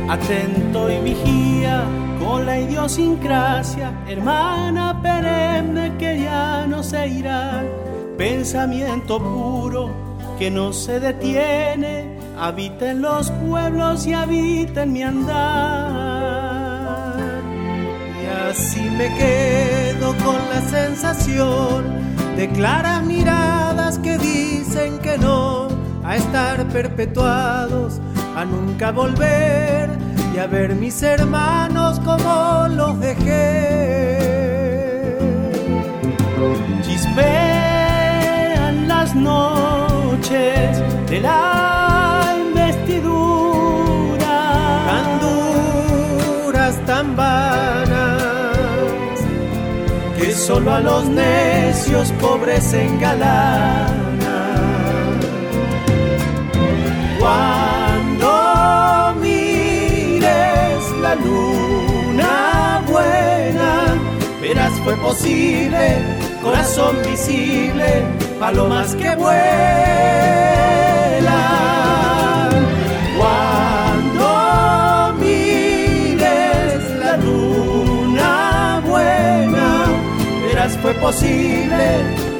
atento 0.08 0.90
y 0.90 0.98
vigía 1.00 1.84
con 2.20 2.46
la 2.46 2.60
idiosincrasia, 2.60 3.92
hermana 4.08 4.75
que 5.98 6.22
ya 6.22 6.66
no 6.68 6.84
se 6.84 7.08
irá, 7.08 7.64
pensamiento 8.18 9.20
puro 9.20 9.90
que 10.38 10.52
no 10.52 10.74
se 10.74 11.00
detiene, 11.00 12.18
habita 12.38 12.92
en 12.92 13.02
los 13.02 13.32
pueblos 13.32 14.06
y 14.06 14.14
habita 14.14 14.84
en 14.84 14.94
mi 14.94 15.04
andar. 15.04 16.36
Y 18.22 18.26
así 18.50 18.82
me 18.82 19.08
quedo 19.16 20.14
con 20.24 20.38
la 20.50 20.62
sensación 20.70 21.86
de 22.36 22.50
claras 22.50 23.04
miradas 23.04 23.98
que 24.00 24.18
dicen 24.18 25.00
que 25.00 25.18
no 25.18 25.70
a 26.04 26.18
estar 26.18 26.68
perpetuados, 26.68 28.02
a 28.36 28.44
nunca 28.44 28.92
volver 28.92 29.90
y 30.36 30.38
a 30.40 30.48
ver 30.48 30.76
mis 30.76 31.02
hermanos 31.02 32.02
como 32.02 32.68
los 32.70 33.00
dejé. 33.00 34.15
Chispean 36.86 38.76
las 38.88 39.16
noches 39.16 40.82
de 41.10 41.20
la 41.20 42.36
investidura, 42.48 44.28
tan 44.88 45.20
duras, 45.20 46.76
tan 46.86 47.16
vanas, 47.16 48.16
solo 50.36 50.74
a 50.74 50.80
los 50.80 51.06
necios 51.10 52.12
pobres 52.20 52.74
engalana. 52.74 54.38
Cuando 57.20 58.30
mires 59.22 60.84
la 61.02 61.16
luna 61.16 62.84
buena, 62.88 63.96
verás 64.42 64.74
fue 64.84 64.96
posible, 64.98 66.04
corazón 66.46 66.96
visible, 67.10 68.06
palomas 68.40 68.94
que 68.96 69.16
vuelan. 69.16 69.36
Cuando 73.18 74.28
mires 75.20 76.82
la 77.00 77.18
luna 77.18 78.80
buena, 78.86 79.86
verás 80.46 80.78
fue 80.84 80.94
posible, 80.94 81.86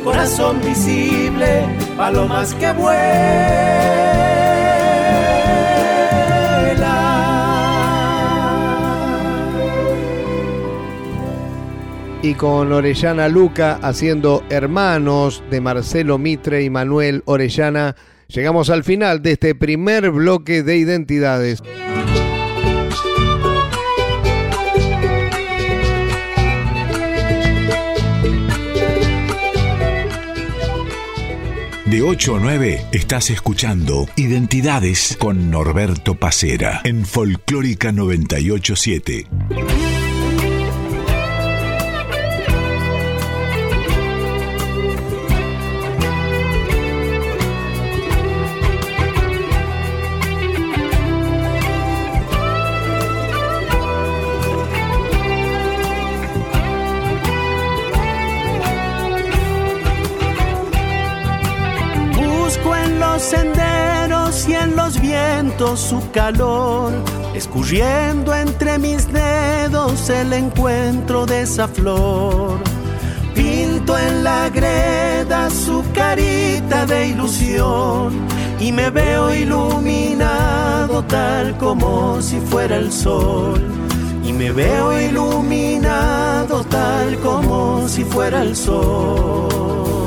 corazón 0.04 0.62
visible, 0.62 1.66
palomas 1.98 2.54
que 2.54 2.72
vuelan. 2.74 3.26
Y 12.26 12.34
con 12.34 12.72
Orellana 12.72 13.28
Luca 13.30 13.78
haciendo 13.84 14.44
Hermanos 14.50 15.44
de 15.52 15.62
Marcelo 15.62 16.18
Mitre 16.18 16.64
y 16.64 16.72
Manuel 16.72 17.22
Orellana, 17.26 17.96
llegamos 18.28 18.72
al 18.72 18.84
final 18.84 19.22
de 19.22 19.34
este 19.34 19.54
primer 19.54 20.10
bloque 20.10 20.64
de 20.64 20.76
identidades. 20.76 21.62
De 31.86 32.02
8 32.02 32.38
a 32.38 32.40
9 32.40 32.86
estás 32.92 33.30
escuchando 33.30 34.08
Identidades 34.16 35.16
con 35.20 35.52
Norberto 35.52 36.16
Pacera 36.16 36.82
en 36.86 37.06
Folclórica 37.06 37.92
987. 37.92 39.85
Su 65.76 66.00
calor, 66.12 66.94
escurriendo 67.34 68.34
entre 68.34 68.78
mis 68.78 69.12
dedos 69.12 70.10
el 70.10 70.32
encuentro 70.34 71.26
de 71.26 71.42
esa 71.42 71.68
flor. 71.68 72.60
Pinto 73.34 73.98
en 73.98 74.24
la 74.24 74.50
greda 74.50 75.50
su 75.50 75.84
carita 75.94 76.86
de 76.86 77.08
ilusión 77.08 78.14
y 78.60 78.72
me 78.72 78.90
veo 78.90 79.34
iluminado 79.34 81.04
tal 81.04 81.58
como 81.58 82.22
si 82.22 82.40
fuera 82.40 82.78
el 82.78 82.92
sol. 82.92 83.62
Y 84.24 84.32
me 84.32 84.52
veo 84.52 85.00
iluminado 85.00 86.64
tal 86.64 87.18
como 87.20 87.88
si 87.88 88.04
fuera 88.04 88.42
el 88.42 88.56
sol. 88.56 90.05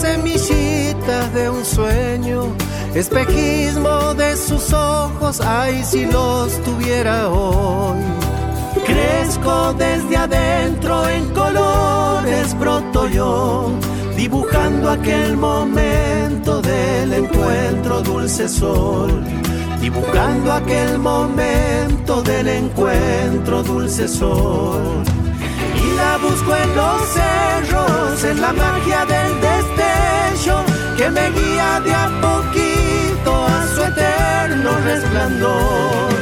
Semillitas 0.00 1.32
de 1.34 1.50
un 1.50 1.64
sueño, 1.64 2.54
espejismo 2.94 4.14
de 4.14 4.36
sus 4.36 4.72
ojos, 4.72 5.40
ay 5.40 5.82
si 5.84 6.06
los 6.06 6.52
tuviera 6.62 7.28
hoy. 7.28 7.98
Crezco 8.86 9.74
desde 9.74 10.16
adentro 10.16 11.08
en 11.08 11.28
colores, 11.34 12.58
broto 12.58 13.06
yo, 13.08 13.70
dibujando 14.16 14.90
aquel 14.90 15.36
momento 15.36 16.62
del 16.62 17.12
encuentro 17.12 18.02
dulce 18.02 18.48
sol. 18.48 19.22
Dibujando 19.80 20.52
aquel 20.52 20.98
momento 20.98 22.22
del 22.22 22.48
encuentro 22.48 23.62
dulce 23.62 24.06
sol 24.06 25.02
busco 26.40 26.56
en 26.56 26.76
los 26.76 27.02
cerros, 27.08 28.24
en 28.24 28.40
la 28.40 28.52
magia 28.52 29.04
del 29.06 29.40
destello 29.40 30.64
que 30.96 31.10
me 31.10 31.30
guía 31.30 31.80
de 31.80 31.94
a 31.94 32.08
poquito 32.20 33.46
a 33.46 33.66
su 33.74 33.82
eterno 33.82 34.70
resplandor. 34.84 36.12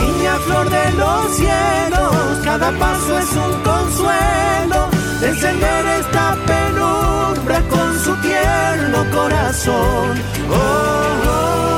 Niña 0.00 0.34
flor 0.46 0.70
de 0.70 0.92
los 0.92 1.36
cielos, 1.36 2.38
cada 2.44 2.70
paso 2.72 3.18
es 3.18 3.32
un 3.32 3.62
consuelo 3.62 4.88
de 5.20 5.28
encender 5.28 5.86
esta 6.00 6.36
penumbra 6.46 7.60
con 7.68 7.98
su 8.00 8.14
tierno 8.16 9.04
corazón. 9.10 10.22
oh. 10.50 11.28
oh. 11.28 11.71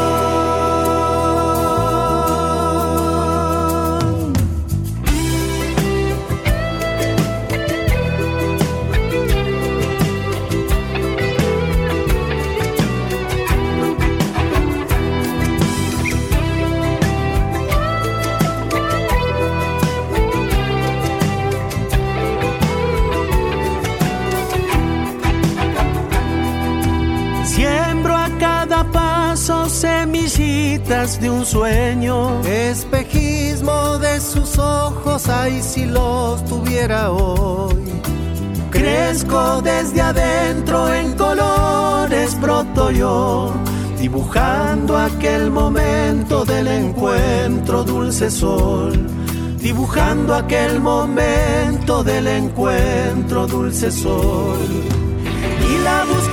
De 31.21 31.29
un 31.29 31.45
sueño, 31.45 32.41
espejismo 32.45 33.99
de 33.99 34.19
sus 34.21 34.59
ojos, 34.59 35.29
ay 35.29 35.61
si 35.61 35.85
los 35.85 36.43
tuviera 36.47 37.11
hoy. 37.11 37.77
Crezco 38.71 39.61
desde 39.61 40.01
adentro 40.01 40.91
en 40.95 41.13
colores, 41.13 42.41
broto 42.41 42.91
yo, 42.91 43.53
dibujando 43.99 44.97
aquel 44.97 45.51
momento 45.51 46.47
del 46.47 46.67
encuentro, 46.67 47.85
dulce 47.85 48.31
sol. 48.31 48.93
Dibujando 49.59 50.35
aquel 50.35 50.81
momento 50.81 52.03
del 52.03 52.29
encuentro, 52.29 53.47
dulce 53.47 53.91
sol. 53.91 55.04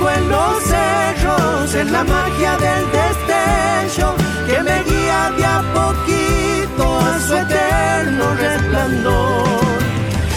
En 0.04 0.28
los 0.28 0.62
cerros, 0.64 1.74
en 1.76 1.92
la 1.92 2.02
magia 2.02 2.56
del 2.58 2.84
destello 2.90 4.14
que 4.48 4.60
me 4.60 4.82
guía 4.82 5.30
de 5.36 5.44
a 5.44 5.62
poquito 5.72 6.98
a 6.98 7.20
su 7.20 7.36
eterno 7.36 8.34
resplandor. 8.34 9.44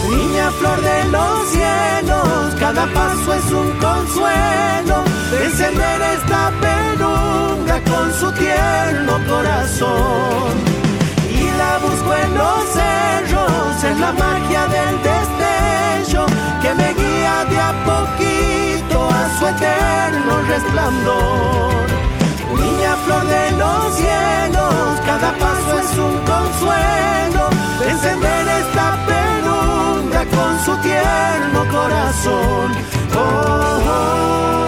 Niña 0.08 0.50
flor 0.52 0.80
de 0.80 1.04
los 1.10 1.48
cielos, 1.48 2.54
cada 2.60 2.86
paso 2.94 3.34
es 3.34 3.50
un 3.50 3.70
consuelo 3.78 5.02
de 5.32 5.44
encender 5.46 6.00
esta 6.16 6.52
penumbra 6.60 7.80
con 7.90 8.12
su 8.14 8.30
tierno 8.32 9.18
corazón. 9.28 10.54
Y 11.28 11.44
la 11.58 11.78
busco 11.78 12.14
en 12.14 12.34
los 12.38 12.64
cerros, 12.78 13.84
en 13.84 14.00
la 14.00 14.12
magia 14.12 14.62
del 14.68 14.94
destello 15.02 16.26
que 16.62 16.72
me 16.74 16.94
guía 16.94 17.44
de 17.50 17.60
a 17.60 17.72
poquito 17.84 18.75
su 19.38 19.46
eterno 19.46 20.42
resplandor 20.48 21.86
niña 22.54 22.96
flor 23.04 23.26
de 23.26 23.50
los 23.52 23.94
cielos, 23.94 25.00
cada 25.04 25.32
paso 25.38 25.78
es 25.78 25.98
un 25.98 26.16
consuelo 26.32 27.48
de 27.80 27.90
encender 27.90 28.48
esta 28.62 28.98
penumbra 29.06 30.24
con 30.26 30.58
su 30.64 30.76
tierno 30.82 31.60
corazón. 31.70 32.72
oh. 33.14 33.80
oh. 33.88 34.65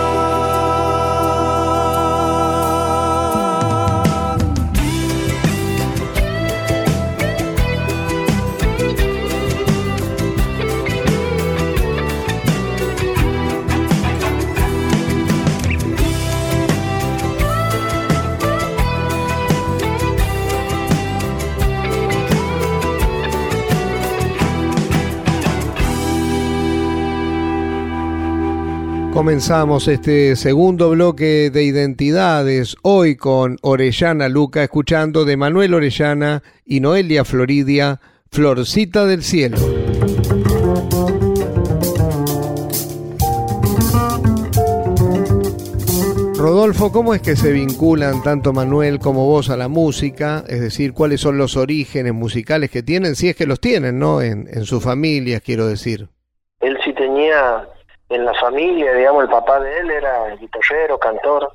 Comenzamos 29.19 29.89
este 29.89 30.37
segundo 30.37 30.91
bloque 30.91 31.51
de 31.51 31.64
identidades, 31.64 32.77
hoy 32.83 33.16
con 33.16 33.57
Orellana 33.62 34.29
Luca, 34.29 34.62
escuchando 34.62 35.25
de 35.25 35.37
Manuel 35.37 35.75
Orellana 35.75 36.45
y 36.64 36.79
Noelia 36.79 37.25
Floridia, 37.25 37.99
Florcita 38.31 39.07
del 39.07 39.25
Cielo. 39.25 39.57
Rodolfo, 46.37 46.93
¿cómo 46.93 47.12
es 47.12 47.21
que 47.21 47.35
se 47.35 47.51
vinculan 47.51 48.23
tanto 48.23 48.53
Manuel 48.53 49.01
como 49.01 49.27
vos 49.27 49.51
a 49.51 49.57
la 49.57 49.66
música? 49.66 50.45
Es 50.47 50.61
decir, 50.61 50.93
¿cuáles 50.93 51.21
son 51.21 51.39
los 51.39 51.57
orígenes 51.57 52.14
musicales 52.14 52.71
que 52.71 52.85
tienen? 52.85 53.16
Si 53.16 53.29
es 53.29 53.35
que 53.35 53.47
los 53.47 53.59
tienen, 53.59 53.99
¿no? 53.99 54.23
En, 54.23 54.47
en 54.49 54.64
sus 54.64 54.81
familias, 54.81 55.43
quiero 55.45 55.66
decir. 55.66 56.09
Él 56.61 56.79
sí 56.85 56.93
tenía 56.95 57.66
en 58.09 58.24
la 58.24 58.34
familia, 58.34 58.94
digamos, 58.94 59.24
el 59.24 59.30
papá 59.30 59.61
de 59.61 59.78
él 59.78 59.90
era 59.90 60.34
guitarrero, 60.36 60.98
cantor, 60.98 61.52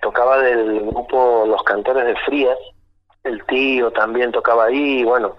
tocaba 0.00 0.38
del 0.38 0.80
grupo 0.86 1.44
Los 1.46 1.62
Cantores 1.62 2.06
de 2.06 2.16
Frías, 2.24 2.58
el 3.24 3.44
tío 3.44 3.90
también 3.92 4.32
tocaba 4.32 4.66
ahí, 4.66 5.04
bueno, 5.04 5.36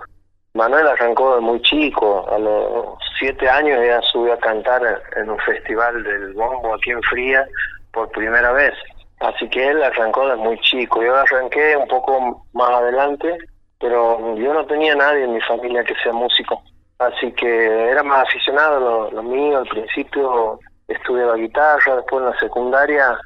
Manuel 0.54 0.88
arrancó 0.88 1.36
de 1.36 1.42
muy 1.42 1.62
chico, 1.62 2.28
a 2.30 2.38
los 2.38 2.98
siete 3.18 3.50
años 3.50 3.80
ya 3.84 4.02
subió 4.02 4.34
a 4.34 4.38
cantar 4.38 5.02
en 5.16 5.30
un 5.30 5.40
festival 5.40 6.04
del 6.04 6.34
bombo 6.34 6.76
aquí 6.76 6.92
en 6.92 7.02
Frías 7.04 7.48
por 7.92 8.10
primera 8.12 8.52
vez, 8.52 8.74
así 9.20 9.50
que 9.50 9.68
él 9.68 9.82
arrancó 9.82 10.28
de 10.28 10.36
muy 10.36 10.60
chico, 10.60 11.02
yo 11.02 11.16
arranqué 11.16 11.76
un 11.76 11.88
poco 11.88 12.46
más 12.54 12.70
adelante, 12.70 13.36
pero 13.80 14.36
yo 14.36 14.54
no 14.54 14.64
tenía 14.68 14.94
nadie 14.94 15.24
en 15.24 15.34
mi 15.34 15.42
familia 15.42 15.84
que 15.84 15.96
sea 16.04 16.14
músico 16.14 16.62
Así 17.02 17.32
que 17.32 17.90
era 17.90 18.04
más 18.04 18.28
aficionado 18.28 19.10
lo, 19.10 19.24
mío. 19.24 19.58
Al 19.58 19.68
principio 19.68 20.60
estudiaba 20.88 21.36
guitarra, 21.36 21.96
después 21.96 22.24
en 22.24 22.30
la 22.30 22.40
secundaria 22.40 23.20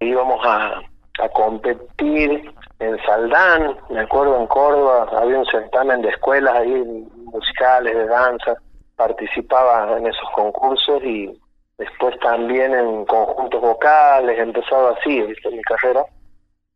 íbamos 0.00 0.40
a, 0.46 0.80
a 1.18 1.28
competir 1.34 2.50
en 2.78 3.04
Saldán, 3.04 3.76
me 3.90 4.00
acuerdo 4.00 4.40
en 4.40 4.46
Córdoba, 4.46 5.08
había 5.12 5.40
un 5.40 5.44
certamen 5.44 6.00
de 6.00 6.08
escuelas 6.08 6.54
ahí 6.54 6.72
musicales, 7.16 7.94
de 7.94 8.06
danza, 8.06 8.54
participaba 8.96 9.98
en 9.98 10.06
esos 10.06 10.30
concursos 10.34 11.02
y 11.04 11.38
después 11.76 12.18
también 12.20 12.72
en 12.72 13.04
conjuntos 13.04 13.60
vocales, 13.60 14.38
empezaba 14.38 14.92
así, 14.92 15.20
¿viste? 15.20 15.50
mi 15.50 15.62
carrera. 15.62 16.02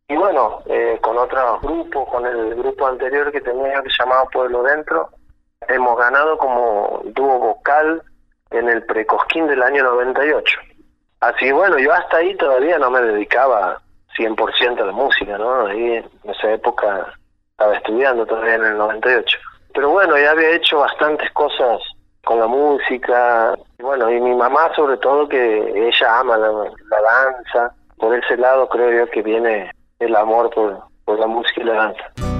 Y 0.06 0.16
bueno, 0.16 0.58
eh, 0.66 0.98
con 1.00 1.16
otro 1.16 1.60
grupo, 1.60 2.04
con 2.04 2.26
el 2.26 2.54
grupo 2.56 2.88
anterior 2.88 3.32
que 3.32 3.40
tenía 3.40 3.80
que 3.82 3.88
se 3.88 4.04
Pueblo 4.30 4.62
Dentro, 4.64 5.08
hemos 5.68 5.98
ganado 5.98 6.38
como 6.38 7.02
dúo 7.04 7.38
vocal 7.38 8.02
en 8.50 8.68
el 8.68 8.84
Precosquín 8.84 9.46
del 9.46 9.62
año 9.62 9.82
98. 9.82 10.58
Así 11.20 11.52
bueno, 11.52 11.78
yo 11.78 11.92
hasta 11.92 12.18
ahí 12.18 12.36
todavía 12.36 12.78
no 12.78 12.90
me 12.90 13.00
dedicaba 13.00 13.80
100% 14.18 14.80
a 14.80 14.86
la 14.86 14.92
música, 14.92 15.38
¿no? 15.38 15.66
Ahí 15.66 15.96
en 15.96 16.10
esa 16.24 16.52
época 16.52 17.06
estaba 17.50 17.76
estudiando 17.76 18.26
todavía 18.26 18.54
en 18.54 18.64
el 18.64 18.78
98. 18.78 19.38
Pero 19.74 19.90
bueno, 19.90 20.18
ya 20.18 20.32
había 20.32 20.50
hecho 20.50 20.80
bastantes 20.80 21.30
cosas 21.32 21.80
con 22.24 22.38
la 22.38 22.46
música. 22.46 23.54
Bueno, 23.78 24.10
y 24.10 24.20
mi 24.20 24.34
mamá 24.34 24.74
sobre 24.74 24.96
todo 24.98 25.28
que 25.28 25.88
ella 25.88 26.18
ama 26.18 26.36
la, 26.36 26.48
la 26.48 27.02
danza. 27.02 27.74
Por 27.96 28.14
ese 28.16 28.36
lado 28.36 28.68
creo 28.68 28.90
yo 28.90 29.10
que 29.10 29.22
viene 29.22 29.70
el 29.98 30.16
amor 30.16 30.50
por, 30.50 30.82
por 31.04 31.18
la 31.18 31.26
música 31.26 31.60
y 31.60 31.64
la 31.64 31.74
danza. 31.74 32.31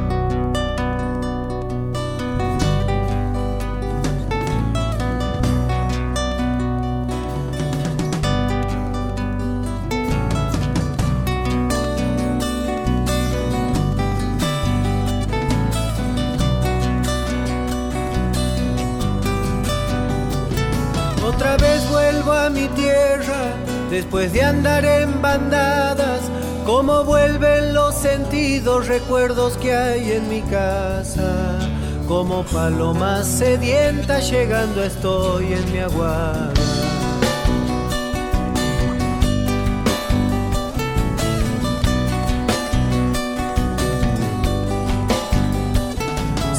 Mi 22.50 22.68
tierra 22.68 23.52
después 23.90 24.32
de 24.32 24.42
andar 24.42 24.84
en 24.84 25.20
bandadas. 25.20 26.20
Cómo 26.64 27.02
vuelven 27.02 27.74
los 27.74 27.96
sentidos, 27.96 28.86
recuerdos 28.86 29.56
que 29.56 29.74
hay 29.74 30.12
en 30.12 30.28
mi 30.28 30.40
casa. 30.42 31.58
Como 32.06 32.44
paloma 32.44 33.24
sedienta 33.24 34.20
llegando 34.20 34.84
estoy 34.84 35.52
en 35.52 35.72
mi 35.72 35.78
aguada. 35.78 36.52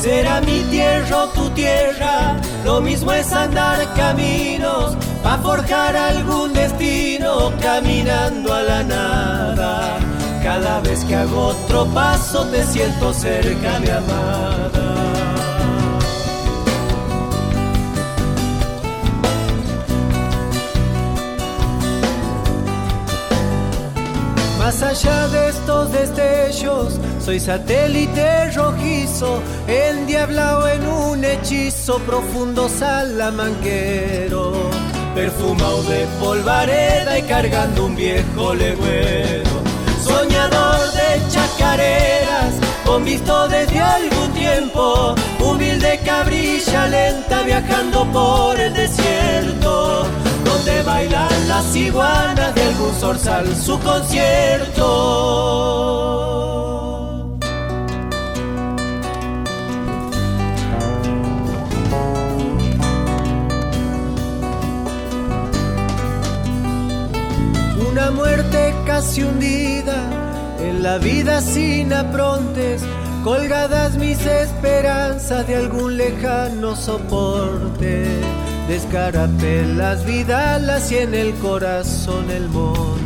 Será 0.01 0.41
mi 0.41 0.59
tierra 0.69 1.23
o 1.23 1.27
tu 1.29 1.49
tierra, 1.51 2.35
lo 2.65 2.81
mismo 2.81 3.13
es 3.13 3.31
andar 3.31 3.77
caminos 3.95 4.97
a 5.33 5.37
forjar 5.39 5.95
algún 5.95 6.53
destino 6.53 7.51
caminando 7.59 8.53
a 8.53 8.61
la 8.61 8.83
nada. 8.83 9.97
Cada 10.43 10.79
vez 10.81 11.03
que 11.05 11.15
hago 11.15 11.47
otro 11.47 11.87
paso 11.87 12.45
te 12.51 12.63
siento 12.63 13.11
cerca, 13.13 13.79
mi 13.79 13.89
amada. 13.89 14.93
Más 24.59 24.83
allá 24.83 25.27
de 25.29 25.49
estos 25.49 25.91
destellos, 25.91 26.99
soy 27.19 27.39
satélite 27.39 28.51
rojizo, 28.51 29.41
endiablado 29.67 30.67
en 30.67 30.87
un 30.87 31.25
hechizo 31.25 31.97
profundo 31.99 32.69
salamanquero 32.69 34.82
perfumado 35.13 35.83
de 35.83 36.07
polvareda 36.19 37.19
y 37.19 37.23
cargando 37.23 37.85
un 37.85 37.95
viejo 37.95 38.53
legüero. 38.53 39.49
Soñador 40.03 40.91
de 40.91 41.21
chacareras, 41.29 42.55
con 42.85 43.05
visto 43.05 43.47
desde 43.47 43.79
algún 43.79 44.31
tiempo, 44.33 45.15
humilde 45.39 45.99
cabrilla 46.05 46.87
lenta 46.87 47.43
viajando 47.43 48.05
por 48.11 48.59
el 48.59 48.73
desierto, 48.73 50.05
donde 50.43 50.81
bailan 50.83 51.47
las 51.47 51.75
iguanas 51.75 52.53
de 52.55 52.63
algún 52.63 52.93
zorzal 52.95 53.55
su 53.55 53.79
concierto. 53.79 54.83
La 70.83 70.97
vida 70.97 71.39
sin 71.39 71.93
aprontes, 71.93 72.81
colgadas 73.23 73.95
mis 73.95 74.19
esperanzas 74.25 75.47
de 75.47 75.55
algún 75.55 75.95
lejano 75.95 76.75
soporte. 76.75 78.05
Descarate 78.67 79.65
las 79.65 80.05
vidalas 80.05 80.91
y 80.91 80.97
en 80.97 81.15
el 81.15 81.33
corazón 81.35 82.29
el 82.29 82.49
monte. 82.49 83.02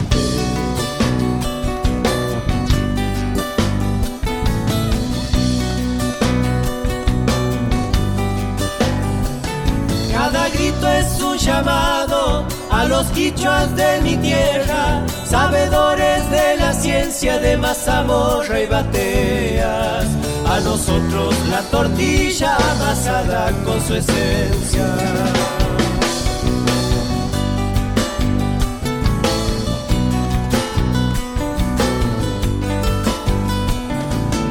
A 12.78 12.86
los 12.86 13.08
quichuas 13.08 13.76
de 13.76 14.02
mi 14.02 14.16
tierra, 14.18 15.04
sabedores 15.26 16.30
de 16.30 16.58
la 16.58 16.74
ciencia 16.74 17.40
de 17.40 17.58
mazamorra 17.58 18.60
y 18.60 18.68
bateas. 18.68 20.06
A 20.46 20.60
nosotros 20.60 21.36
la 21.50 21.62
tortilla 21.72 22.56
amasada 22.74 23.52
con 23.66 23.82
su 23.82 23.96
esencia. 23.96 24.88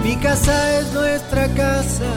Mi 0.03 0.17
casa 0.17 0.79
es 0.81 0.93
nuestra 0.93 1.47
casa 1.55 2.11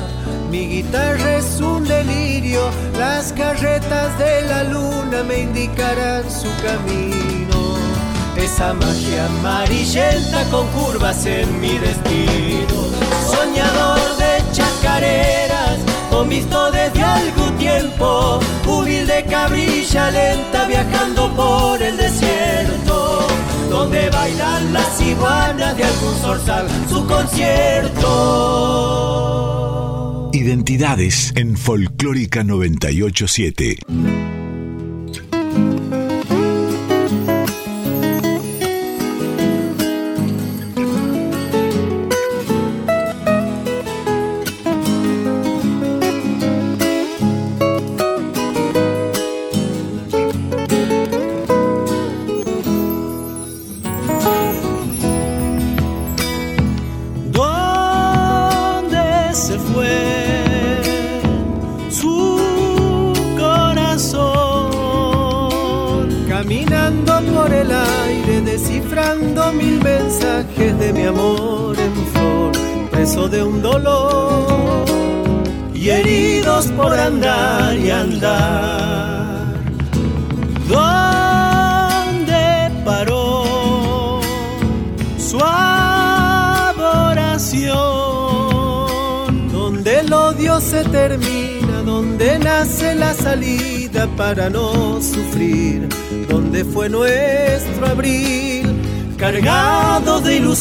mi 0.49 0.67
guitarra 0.67 1.37
es 1.37 1.61
un 1.61 1.83
delirio, 1.85 2.69
las 2.97 3.31
carretas 3.33 4.17
de 4.17 4.41
la 4.43 4.63
luna 4.63 5.23
me 5.27 5.41
indicarán 5.41 6.23
su 6.29 6.47
camino. 6.63 7.77
Esa 8.35 8.73
magia 8.73 9.25
amarillenta 9.25 10.43
con 10.49 10.67
curvas 10.67 11.25
en 11.25 11.61
mi 11.61 11.77
destino. 11.77 12.89
Soñador 13.29 14.17
de 14.17 14.41
chacareras, 14.51 15.79
visto 16.27 16.71
desde 16.71 17.03
algún 17.03 17.57
tiempo, 17.57 18.39
humilde 18.67 19.25
cabrilla 19.29 20.11
lenta 20.11 20.65
viajando 20.65 21.29
por 21.35 21.81
el 21.81 21.95
desierto, 21.97 23.27
donde 23.69 24.09
bailan 24.09 24.73
las 24.73 25.01
iguanas 25.01 25.77
de 25.77 25.83
algún 25.83 26.15
zorzal 26.15 26.67
su 26.89 27.05
concierto. 27.05 28.79
Identidades 30.39 31.33
en 31.35 31.57
Folclórica 31.57 32.45
987. 32.45 34.38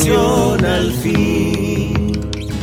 Al 0.06 0.92
fin. 1.02 2.12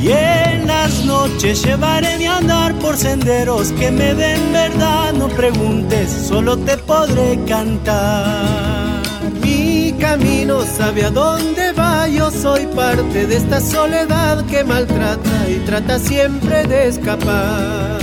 Y 0.01 0.11
en 0.11 0.67
las 0.67 1.03
noches 1.05 1.63
llevaré 1.63 2.17
mi 2.17 2.27
andar 2.27 2.73
por 2.75 2.95
senderos 2.95 3.71
que 3.73 3.91
me 3.91 4.13
den 4.13 4.53
verdad. 4.53 5.13
No 5.13 5.27
preguntes, 5.27 6.09
solo 6.27 6.57
te 6.57 6.77
podré 6.77 7.39
cantar. 7.47 9.01
Mi 9.41 9.93
camino 9.99 10.61
sabe 10.61 11.05
a 11.05 11.09
dónde 11.09 11.73
va, 11.73 12.07
yo 12.07 12.31
soy 12.31 12.67
parte 12.67 13.27
de 13.27 13.35
esta 13.35 13.59
soledad 13.59 14.45
que 14.45 14.63
maltrata 14.63 15.49
y 15.49 15.55
trata 15.65 15.99
siempre 15.99 16.63
de 16.63 16.87
escapar. 16.87 17.99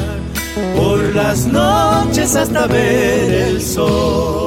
Por 0.76 1.14
las 1.14 1.46
noches 1.46 2.36
hasta 2.36 2.66
ver 2.66 3.32
el 3.32 3.62
sol. 3.62 4.41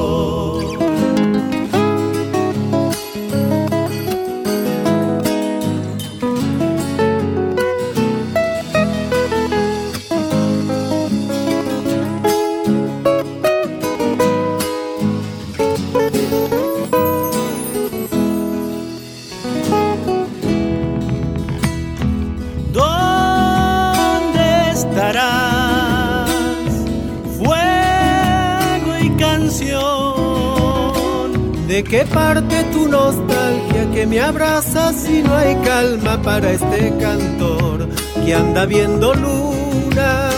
¿De 31.76 31.84
qué 31.84 32.06
parte 32.06 32.64
tu 32.72 32.88
nostalgia 32.88 33.90
que 33.92 34.06
me 34.06 34.18
abraza 34.18 34.94
si 34.94 35.22
no 35.22 35.34
hay 35.34 35.54
calma 35.56 36.22
para 36.22 36.52
este 36.52 36.96
cantor 36.98 37.88
que 38.24 38.34
anda 38.34 38.64
viendo 38.64 39.12
lunas 39.12 40.34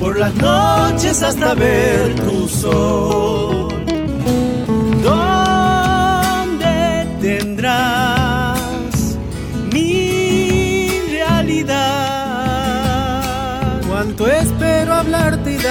por 0.00 0.18
las 0.18 0.34
noches 0.34 1.22
hasta 1.22 1.54
ver 1.54 2.16
tu 2.16 2.48
sol? 2.48 3.65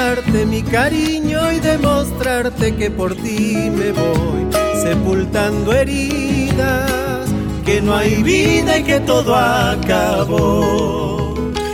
Darte 0.06 0.46
mi 0.46 0.62
cariño 0.62 1.52
y 1.52 1.60
demostrarte 1.60 2.76
que 2.76 2.92
por 2.92 3.16
ti 3.16 3.72
me 3.80 3.92
voy 3.92 4.42
sepultando 4.84 5.74
heridas, 5.74 7.28
que 7.66 7.82
no 7.82 7.96
hay 7.96 8.22
vida 8.22 8.78
y 8.78 8.84
que 8.84 9.00
todo 9.00 9.36
acabó. 9.36 11.34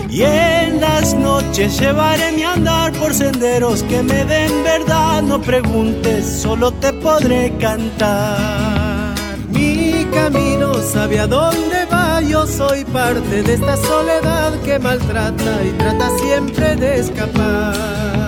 Y 0.09 0.23
en 0.23 0.79
las 0.79 1.13
noches 1.13 1.77
llevaré 1.77 2.31
mi 2.31 2.43
andar 2.43 2.93
por 2.93 3.13
senderos 3.13 3.83
que 3.83 4.01
me 4.01 4.23
den 4.23 4.63
verdad, 4.63 5.21
no 5.23 5.41
preguntes, 5.41 6.25
solo 6.43 6.71
te 6.71 6.93
podré 6.93 7.53
cantar. 7.57 9.13
Mi 9.49 10.05
camino 10.13 10.73
sabe 10.93 11.19
a 11.19 11.27
dónde 11.27 11.85
va, 11.91 12.21
yo 12.21 12.47
soy 12.47 12.85
parte 12.85 13.43
de 13.43 13.53
esta 13.53 13.75
soledad 13.75 14.53
que 14.63 14.79
maltrata 14.79 15.53
y 15.65 15.71
trata 15.77 16.09
siempre 16.19 16.75
de 16.77 16.99
escapar. 16.99 18.20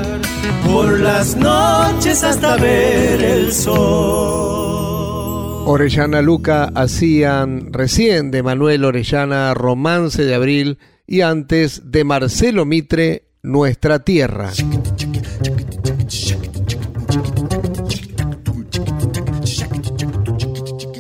Por 0.74 1.00
las 1.02 1.36
noches 1.36 2.24
hasta 2.24 2.58
ver 2.58 3.24
el 3.24 3.52
sol. 3.52 3.74
Orellana 5.68 6.24
Luca 6.24 6.72
hacían 6.74 7.72
recién 7.72 8.32
de 8.32 8.42
Manuel 8.42 8.84
Orellana 8.84 9.54
Romance 9.54 10.26
de 10.26 10.34
Abril 10.34 10.80
y 11.06 11.22
antes 11.22 11.92
de 11.92 12.04
Marcelo 12.04 12.66
Mitre 12.66 13.28
Nuestra 13.44 14.00
Tierra. 14.00 14.50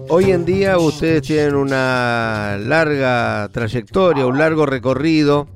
Hoy 0.07 0.32
en 0.32 0.45
día 0.45 0.78
ustedes 0.78 1.24
tienen 1.24 1.55
una 1.55 2.57
larga 2.59 3.49
trayectoria, 3.51 4.28
un 4.28 4.38
largo 4.38 4.67
recorrido, 4.67 5.47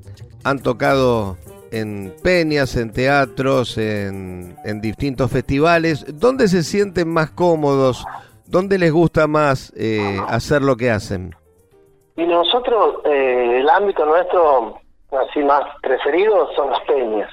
han 0.43 0.57
tocado 0.57 1.37
en 1.71 2.13
peñas, 2.23 2.75
en 2.75 2.91
teatros, 2.91 3.77
en, 3.77 4.55
en 4.63 4.81
distintos 4.81 5.31
festivales. 5.31 6.05
¿Dónde 6.19 6.47
se 6.47 6.63
sienten 6.63 7.09
más 7.09 7.31
cómodos? 7.31 8.05
¿Dónde 8.45 8.77
les 8.77 8.91
gusta 8.91 9.27
más 9.27 9.73
eh, 9.75 10.17
hacer 10.29 10.61
lo 10.61 10.75
que 10.77 10.89
hacen? 10.89 11.35
Y 12.15 12.25
nosotros, 12.25 13.01
eh, 13.05 13.59
el 13.59 13.69
ámbito 13.69 14.05
nuestro, 14.05 14.79
así 15.11 15.43
más 15.43 15.63
preferido, 15.81 16.49
son 16.55 16.71
las 16.71 16.81
peñas, 16.81 17.29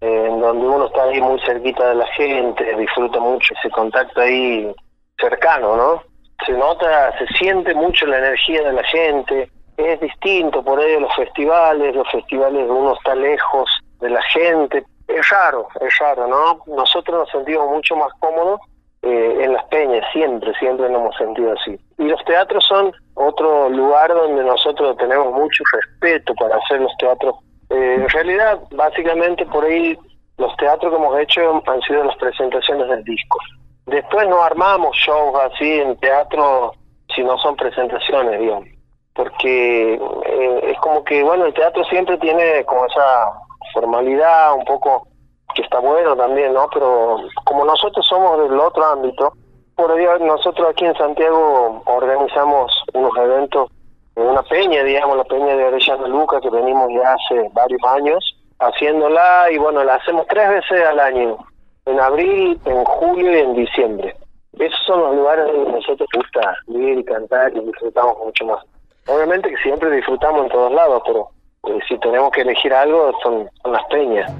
eh, 0.00 0.26
en 0.28 0.40
donde 0.40 0.66
uno 0.66 0.86
está 0.86 1.04
ahí 1.04 1.20
muy 1.20 1.40
cerquita 1.40 1.88
de 1.88 1.94
la 1.96 2.06
gente, 2.08 2.76
disfruta 2.76 3.18
mucho 3.18 3.54
ese 3.58 3.70
contacto 3.70 4.20
ahí 4.20 4.72
cercano, 5.18 5.76
¿no? 5.76 6.02
Se 6.46 6.52
nota, 6.52 7.16
se 7.18 7.26
siente 7.38 7.74
mucho 7.74 8.06
la 8.06 8.18
energía 8.18 8.62
de 8.62 8.72
la 8.72 8.84
gente, 8.84 9.50
es 9.84 10.00
distinto 10.00 10.62
por 10.62 10.80
ello 10.80 11.00
los 11.00 11.14
festivales, 11.14 11.94
los 11.94 12.10
festivales 12.10 12.66
uno 12.68 12.94
está 12.94 13.14
lejos 13.14 13.68
de 14.00 14.10
la 14.10 14.22
gente, 14.22 14.84
es 15.08 15.28
raro, 15.28 15.68
es 15.80 15.98
raro, 15.98 16.26
¿no? 16.26 16.60
Nosotros 16.66 17.20
nos 17.20 17.30
sentimos 17.30 17.68
mucho 17.68 17.96
más 17.96 18.12
cómodos 18.18 18.60
eh, 19.02 19.38
en 19.40 19.52
las 19.52 19.64
peñas, 19.64 20.04
siempre, 20.12 20.52
siempre 20.58 20.88
nos 20.88 21.00
hemos 21.00 21.16
sentido 21.16 21.52
así. 21.52 21.78
Y 21.98 22.04
los 22.04 22.24
teatros 22.24 22.64
son 22.64 22.92
otro 23.14 23.68
lugar 23.68 24.12
donde 24.12 24.44
nosotros 24.44 24.96
tenemos 24.96 25.32
mucho 25.32 25.64
respeto 25.72 26.34
para 26.34 26.56
hacer 26.56 26.80
los 26.80 26.96
teatros. 26.98 27.34
Eh, 27.70 27.94
en 27.98 28.08
realidad, 28.08 28.60
básicamente 28.70 29.44
por 29.46 29.64
ahí 29.64 29.98
los 30.38 30.56
teatros 30.56 30.92
que 30.92 30.96
hemos 30.96 31.18
hecho 31.20 31.62
han 31.66 31.82
sido 31.82 32.04
las 32.04 32.16
presentaciones 32.16 32.88
del 32.88 33.04
disco. 33.04 33.38
Después 33.86 34.28
no 34.28 34.42
armamos 34.42 34.96
shows 34.96 35.36
así 35.52 35.80
en 35.80 35.96
teatro 35.96 36.72
si 37.14 37.22
no 37.22 37.36
son 37.38 37.56
presentaciones, 37.56 38.40
digamos. 38.40 38.68
Porque 39.14 39.94
eh, 39.94 40.60
es 40.70 40.78
como 40.80 41.04
que, 41.04 41.22
bueno, 41.22 41.44
el 41.46 41.54
teatro 41.54 41.84
siempre 41.84 42.16
tiene 42.18 42.64
como 42.64 42.86
esa 42.86 43.32
formalidad, 43.74 44.54
un 44.54 44.64
poco 44.64 45.06
que 45.54 45.62
está 45.62 45.80
bueno 45.80 46.16
también, 46.16 46.54
¿no? 46.54 46.68
Pero 46.72 47.18
como 47.44 47.64
nosotros 47.64 48.06
somos 48.08 48.38
del 48.48 48.58
otro 48.58 48.84
ámbito, 48.84 49.32
por 49.76 49.98
ello 49.98 50.18
nosotros 50.20 50.68
aquí 50.70 50.84
en 50.84 50.96
Santiago 50.96 51.82
organizamos 51.86 52.72
unos 52.94 53.12
eventos 53.16 53.70
en 54.16 54.26
una 54.26 54.42
peña, 54.42 54.82
digamos, 54.82 55.16
la 55.16 55.24
peña 55.24 55.56
de 55.56 55.64
Orellana 55.64 56.06
Luca, 56.08 56.40
que 56.40 56.50
venimos 56.50 56.88
ya 56.92 57.14
hace 57.14 57.48
varios 57.52 57.82
años 57.84 58.36
haciéndola 58.58 59.50
y 59.50 59.58
bueno, 59.58 59.82
la 59.84 59.96
hacemos 59.96 60.26
tres 60.28 60.48
veces 60.48 60.86
al 60.86 61.00
año, 61.00 61.38
en 61.86 62.00
abril, 62.00 62.60
en 62.64 62.84
julio 62.84 63.32
y 63.32 63.40
en 63.40 63.54
diciembre. 63.54 64.16
Esos 64.58 64.80
son 64.86 65.00
los 65.00 65.16
lugares 65.16 65.46
donde 65.46 65.72
nosotros 65.72 66.08
gusta 66.14 66.54
vivir 66.66 66.98
y 66.98 67.04
cantar 67.04 67.56
y 67.56 67.60
disfrutamos 67.60 68.18
mucho 68.18 68.44
más. 68.44 68.64
Obviamente 69.06 69.50
que 69.50 69.56
siempre 69.58 69.90
disfrutamos 69.90 70.44
en 70.44 70.50
todos 70.50 70.72
lados, 70.72 71.02
pero 71.06 71.30
eh, 71.68 71.78
si 71.88 71.98
tenemos 71.98 72.30
que 72.32 72.42
elegir 72.42 72.72
algo 72.72 73.12
son, 73.22 73.48
son 73.62 73.72
las 73.72 73.84
peñas. 73.86 74.32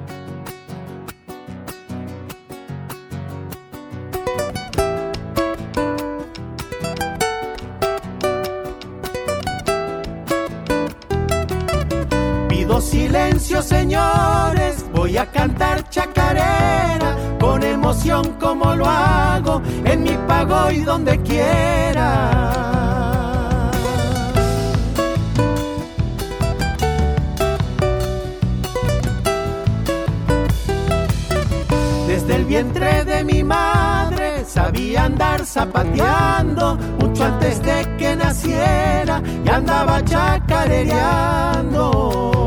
silencio, 12.83 13.63
señores, 13.63 14.85
voy 14.93 15.17
a 15.17 15.27
cantar 15.27 15.89
chacarera 15.89 17.17
con 17.41 17.63
emoción 17.63 18.35
como 18.41 18.75
lo 18.75 18.87
hago 18.87 19.63
en 19.85 20.03
mi 20.03 20.17
pago 20.27 20.71
y 20.71 20.81
donde 20.81 21.19
quiera. 21.23 22.72
El 32.43 32.49
vientre 32.49 33.05
de 33.05 33.25
mi 33.25 33.45
madre 33.45 34.45
sabía 34.45 35.05
andar 35.05 35.47
zapateando 35.47 36.77
mucho 36.99 37.25
antes 37.25 37.63
de 37.63 37.97
que 37.99 38.17
naciera 38.17 39.23
y 39.45 39.49
andaba 39.49 40.05
chacarereando. 40.05 42.42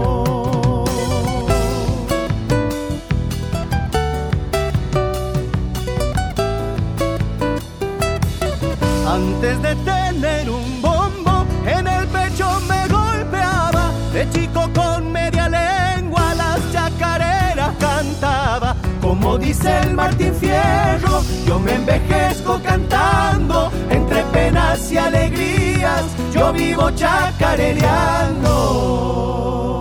Como 19.15 19.37
dice 19.37 19.79
el 19.79 19.93
Martín 19.93 20.35
Fierro, 20.35 21.23
yo 21.47 21.57
me 21.57 21.73
envejezco 21.73 22.59
cantando. 22.61 23.71
Entre 23.89 24.21
penas 24.23 24.91
y 24.91 24.97
alegrías, 24.97 26.03
yo 26.33 26.51
vivo 26.51 26.91
chacarereando. 26.91 29.74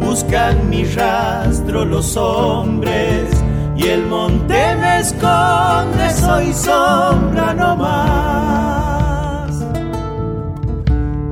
Buscan 0.00 0.70
mi 0.70 0.84
rastro 0.84 1.84
los 1.84 2.16
hombres 2.16 3.30
y 3.76 3.88
el 3.88 4.06
monte 4.06 4.74
me 4.80 5.00
esconde, 5.00 6.10
soy 6.14 6.52
sombra 6.52 7.52
nomás 7.54 8.32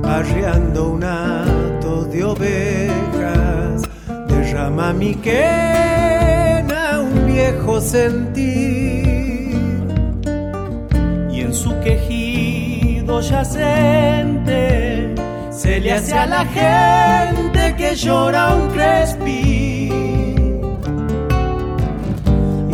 arreando 0.03 0.91
un 0.91 1.03
hato 1.03 2.05
de 2.05 2.23
ovejas, 2.23 3.81
derrama 4.27 4.93
mi 4.93 5.15
quena 5.15 6.99
un 6.99 7.25
viejo 7.25 7.81
sentir. 7.81 9.01
Y 11.31 11.41
en 11.41 11.53
su 11.53 11.79
quejido 11.79 13.21
yacente 13.21 14.30
se 15.71 15.79
le 15.79 15.93
hace 15.93 16.13
a 16.17 16.25
la 16.25 16.43
gente 16.59 17.75
que 17.77 17.95
llora 17.95 18.55
un 18.55 18.67
crespín. 18.71 19.93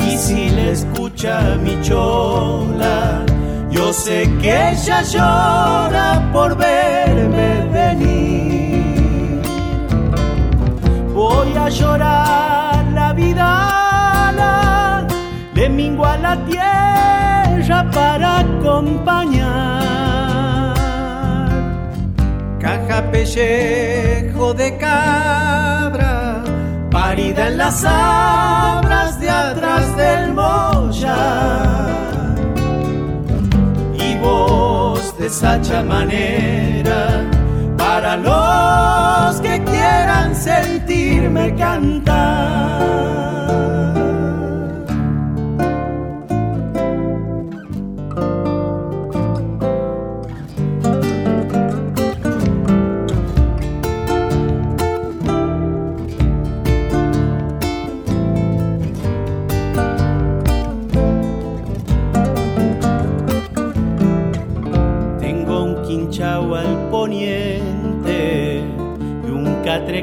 Y 0.07 0.17
si 0.17 0.49
le 0.49 0.71
escucha 0.71 1.33
mi 1.63 1.79
chola, 1.81 3.23
yo 3.69 3.93
sé 3.93 4.27
que 4.41 4.71
ella 4.71 5.03
llora 5.13 6.07
por 6.33 6.57
verme 6.57 7.49
venir. 7.79 9.41
Voy 11.13 11.49
a 11.55 11.69
llorar 11.69 12.83
la 12.99 13.13
vida, 13.13 15.05
le 15.53 15.69
mingo 15.69 16.03
a 16.03 16.17
la 16.17 16.35
tierra 16.45 17.79
para 17.91 18.39
acompañar. 18.39 19.66
Pellejo 23.11 24.53
de 24.53 24.77
cabra, 24.77 26.43
parida 26.89 27.47
en 27.47 27.57
las 27.57 27.83
abras 27.85 29.19
de 29.19 29.29
atrás 29.29 29.95
del 29.95 30.33
mollar 30.33 31.67
de 35.19 35.29
sacha 35.29 35.83
manera 35.83 37.25
para 37.77 38.15
los 38.17 39.41
que 39.41 39.63
quieran 39.63 40.35
sentirme 40.35 41.55
cantar. 41.55 43.46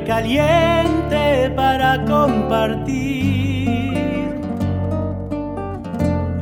Caliente 0.05 1.51
para 1.57 2.05
compartir 2.05 3.65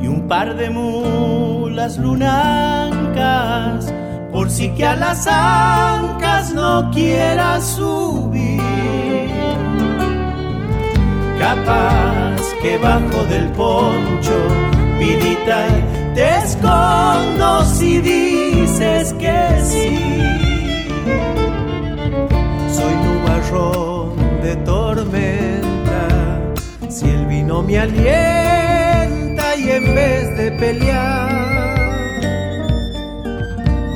y 0.01 0.07
un 0.07 0.27
par 0.27 0.55
de 0.55 0.69
mulas 0.69 1.97
lunancas 1.97 3.93
por 4.31 4.49
si 4.49 4.69
que 4.69 4.85
a 4.85 4.95
las 4.95 5.27
ancas 5.27 6.53
no 6.53 6.89
quieras 6.91 7.63
subir. 7.65 8.61
Capaz 11.39 12.41
que 12.61 12.77
bajo 12.77 13.23
del 13.25 13.47
poncho, 13.49 14.37
vidita, 14.97 15.67
te 16.15 16.37
escondo 16.37 17.63
si 17.65 17.99
dices 17.99 19.13
que 19.13 19.61
sí. 19.61 20.12
Tormenta, 24.57 26.41
si 26.89 27.09
el 27.09 27.25
vino 27.25 27.61
me 27.61 27.79
alienta 27.79 29.55
y 29.57 29.69
en 29.69 29.95
vez 29.95 30.37
de 30.37 30.51
pelear 30.51 31.43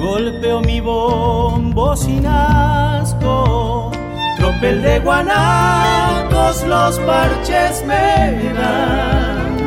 golpeo 0.07 0.61
mi 0.61 0.79
bombo 0.79 1.95
sin 1.95 2.25
asco, 2.25 3.91
tropel 4.37 4.81
de 4.81 4.99
guanacos 4.99 6.63
los 6.63 6.99
parches 6.99 7.83
me 7.85 8.53
dan 8.59 9.57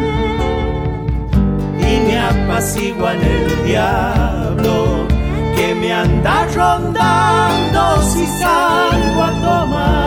y 1.78 2.00
me 2.06 2.18
apaciguan 2.18 3.18
el 3.22 3.64
diablo 3.64 5.06
que 5.56 5.74
me 5.74 5.92
anda 5.92 6.46
rondando 6.54 8.02
si 8.02 8.26
salgo 8.40 9.22
a 9.22 9.32
tomar. 9.42 9.99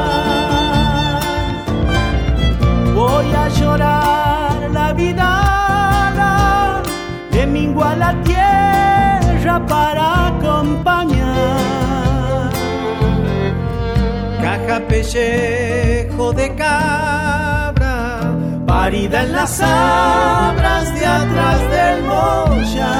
Pellejo 15.03 16.31
de 16.33 16.55
cabra, 16.55 18.35
parida 18.65 19.23
en 19.23 19.33
las 19.33 19.59
abras 19.61 20.93
de 20.93 21.05
atrás 21.05 21.71
del 21.71 22.03
moya. 22.03 22.93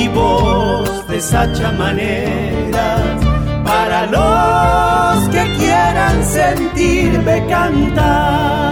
Y 0.00 0.08
voz 0.08 1.06
de 1.08 1.20
sacha 1.20 1.72
maneras 1.72 3.20
para 3.64 4.06
los 4.06 5.28
que 5.30 5.44
quieran 5.58 6.24
sentirme 6.24 7.44
cantar. 7.48 8.68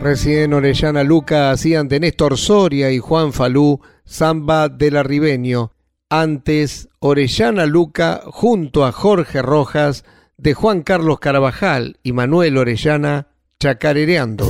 Recién 0.00 0.52
Orellana 0.52 1.02
Luca 1.02 1.50
hacían 1.50 1.88
de 1.88 1.98
Néstor 1.98 2.36
Soria 2.36 2.90
y 2.90 2.98
Juan 2.98 3.32
Falú 3.32 3.80
Samba 4.04 4.68
del 4.68 4.98
Arribeño. 4.98 5.73
Antes, 6.16 6.90
Orellana 7.00 7.66
Luca 7.66 8.22
junto 8.26 8.84
a 8.84 8.92
Jorge 8.92 9.42
Rojas 9.42 10.04
de 10.36 10.54
Juan 10.54 10.82
Carlos 10.82 11.18
Carabajal 11.18 11.98
y 12.04 12.12
Manuel 12.12 12.56
Orellana 12.56 13.26
chacarereando. 13.58 14.46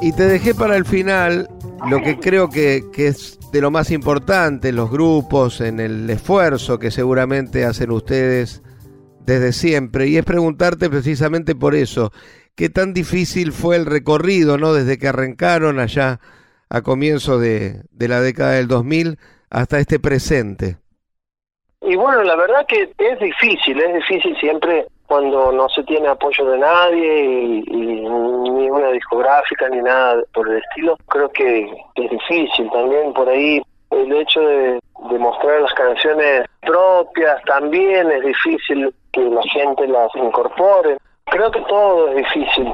Y 0.00 0.12
te 0.12 0.26
dejé 0.26 0.54
para 0.54 0.76
el 0.76 0.86
final 0.86 1.50
lo 1.90 2.00
que 2.00 2.18
creo 2.18 2.48
que, 2.48 2.82
que, 2.94 3.08
es 3.08 3.38
de 3.52 3.60
lo 3.60 3.70
más 3.70 3.90
importante, 3.90 4.72
los 4.72 4.90
grupos, 4.90 5.60
en 5.60 5.78
el 5.78 6.08
esfuerzo 6.08 6.78
que 6.78 6.90
seguramente 6.90 7.66
hacen 7.66 7.90
ustedes 7.90 8.62
desde 9.26 9.52
siempre 9.52 10.08
y 10.08 10.16
es 10.16 10.24
preguntarte 10.24 10.88
precisamente 10.88 11.54
por 11.54 11.74
eso, 11.74 12.10
qué 12.54 12.70
tan 12.70 12.94
difícil 12.94 13.52
fue 13.52 13.76
el 13.76 13.84
recorrido, 13.84 14.56
¿no? 14.56 14.72
Desde 14.72 14.96
que 14.96 15.08
arrancaron 15.08 15.78
allá 15.78 16.20
a 16.72 16.80
comienzo 16.80 17.38
de, 17.38 17.82
de 17.90 18.08
la 18.08 18.22
década 18.22 18.52
del 18.52 18.66
2000 18.66 19.18
hasta 19.50 19.78
este 19.78 20.00
presente. 20.00 20.78
Y 21.82 21.96
bueno, 21.96 22.22
la 22.22 22.34
verdad 22.34 22.64
que 22.66 22.90
es 22.96 23.20
difícil, 23.20 23.78
es 23.78 23.94
difícil 23.94 24.34
siempre 24.38 24.86
cuando 25.06 25.52
no 25.52 25.68
se 25.68 25.82
tiene 25.82 26.08
apoyo 26.08 26.46
de 26.46 26.58
nadie 26.58 27.24
y, 27.24 27.62
ni 27.68 28.70
una 28.70 28.88
discográfica 28.88 29.68
ni 29.68 29.82
nada 29.82 30.22
por 30.32 30.48
el 30.48 30.62
estilo. 30.62 30.96
Creo 31.08 31.28
que 31.28 31.70
es 31.96 32.10
difícil 32.10 32.70
también 32.70 33.12
por 33.12 33.28
ahí 33.28 33.60
el 33.90 34.12
hecho 34.14 34.40
de, 34.40 34.80
de 35.10 35.18
mostrar 35.18 35.60
las 35.60 35.74
canciones 35.74 36.46
propias 36.62 37.42
también 37.44 38.10
es 38.10 38.24
difícil 38.24 38.94
que 39.12 39.20
la 39.20 39.42
gente 39.52 39.86
las 39.88 40.08
incorpore. 40.14 40.96
Creo 41.26 41.50
que 41.50 41.60
todo 41.68 42.08
es 42.08 42.16
difícil. 42.16 42.72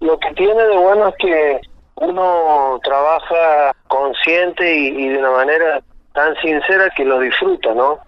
Lo 0.00 0.18
que 0.18 0.32
tiene 0.34 0.62
de 0.62 0.76
bueno 0.76 1.08
es 1.08 1.14
que 1.18 1.60
uno 2.00 2.80
trabaja 2.82 3.72
consciente 3.88 4.74
y, 4.74 5.08
de 5.08 5.18
una 5.18 5.30
manera 5.30 5.80
tan 6.12 6.34
sincera 6.36 6.90
que 6.96 7.04
lo 7.04 7.18
disfruta, 7.20 7.74
¿no? 7.74 7.98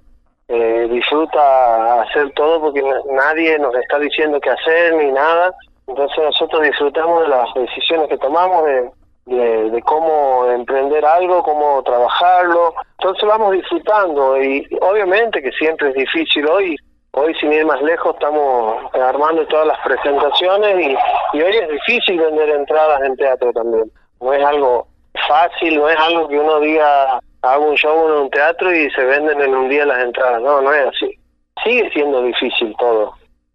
Eh, 0.49 0.89
disfruta 0.91 2.03
hacer 2.03 2.33
todo 2.33 2.61
porque 2.61 2.83
nadie 3.13 3.59
nos 3.59 3.75
está 3.77 3.99
diciendo 3.99 4.41
qué 4.41 4.51
hacer 4.51 4.95
ni 4.95 5.13
nada. 5.13 5.55
Entonces 5.87 6.19
nosotros 6.19 6.63
disfrutamos 6.63 7.23
de 7.23 7.29
las 7.29 7.55
decisiones 7.55 8.09
que 8.09 8.19
tomamos, 8.19 8.65
de, 8.65 9.71
de, 9.71 9.83
cómo 9.83 10.47
emprender 10.51 11.05
algo, 11.05 11.43
cómo 11.43 11.83
trabajarlo. 11.85 12.75
Entonces 12.99 13.29
vamos 13.29 13.53
disfrutando 13.53 14.41
y 14.43 14.67
obviamente 14.81 15.41
que 15.41 15.53
siempre 15.53 15.91
es 15.91 15.95
difícil 15.95 16.49
hoy 16.49 16.77
Hoy, 17.13 17.35
sin 17.35 17.53
ir 17.53 17.67
más 17.67 17.83
lejos, 17.83 18.15
estamos 18.15 18.85
armando 18.95 19.45
todas 19.47 19.67
las 19.67 19.79
presentaciones 19.81 20.87
y, 20.87 21.37
y 21.37 21.43
hoy 21.43 21.57
es 21.57 21.69
difícil 21.69 22.21
vender 22.21 22.51
entradas 22.51 23.03
en 23.03 23.17
teatro 23.17 23.53
también. 23.53 23.91
No 24.21 24.33
es 24.33 24.45
algo 24.45 24.87
fácil, 25.27 25.79
no 25.79 25.89
es 25.89 25.99
algo 25.99 26.29
que 26.29 26.39
uno 26.39 26.61
diga, 26.61 27.19
hago 27.43 27.71
un 27.71 27.75
show 27.75 28.09
en 28.09 28.15
un 28.23 28.31
teatro 28.31 28.73
y 28.73 28.89
se 28.91 29.05
venden 29.05 29.41
en 29.41 29.55
un 29.55 29.69
día 29.69 29.87
las 29.87 30.05
entradas. 30.05 30.41
No, 30.41 30.61
no 30.61 30.73
es 30.73 30.87
así. 30.87 31.19
Sigue 31.65 31.91
siendo 31.91 32.23
difícil 32.23 32.75
todo. 32.79 33.13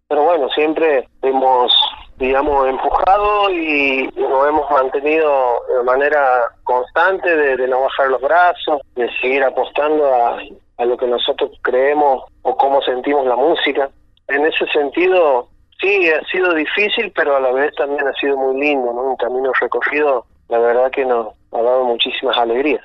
Pero 0.08 0.22
bueno, 0.22 0.50
siempre 0.50 1.08
hemos, 1.22 1.74
digamos, 2.18 2.68
empujado 2.68 3.50
y 3.50 4.08
nos 4.16 4.48
hemos 4.48 4.70
mantenido 4.70 5.62
de 5.78 5.82
manera 5.82 6.42
constante 6.64 7.34
de, 7.34 7.56
de 7.56 7.68
no 7.68 7.80
bajar 7.80 8.08
los 8.08 8.20
brazos, 8.20 8.82
de 8.96 9.10
seguir 9.20 9.42
apostando 9.42 10.14
a, 10.14 10.38
a 10.78 10.84
lo 10.84 10.96
que 10.96 11.06
nosotros 11.06 11.50
creemos 11.62 12.24
o 12.42 12.56
cómo 12.56 12.82
sentimos 12.82 13.26
la 13.26 13.36
música. 13.36 13.90
En 14.28 14.44
ese 14.44 14.66
sentido, 14.66 15.48
sí, 15.80 16.10
ha 16.10 16.24
sido 16.26 16.54
difícil, 16.54 17.12
pero 17.14 17.36
a 17.36 17.40
la 17.40 17.52
vez 17.52 17.74
también 17.76 18.06
ha 18.06 18.12
sido 18.14 18.36
muy 18.36 18.60
lindo, 18.60 18.92
¿no? 18.92 19.02
Un 19.02 19.16
camino 19.16 19.52
recorrido, 19.60 20.26
la 20.48 20.58
verdad 20.58 20.90
que 20.90 21.04
nos 21.04 21.28
ha 21.52 21.62
dado 21.62 21.84
muchísimas 21.84 22.36
alegrías. 22.36 22.84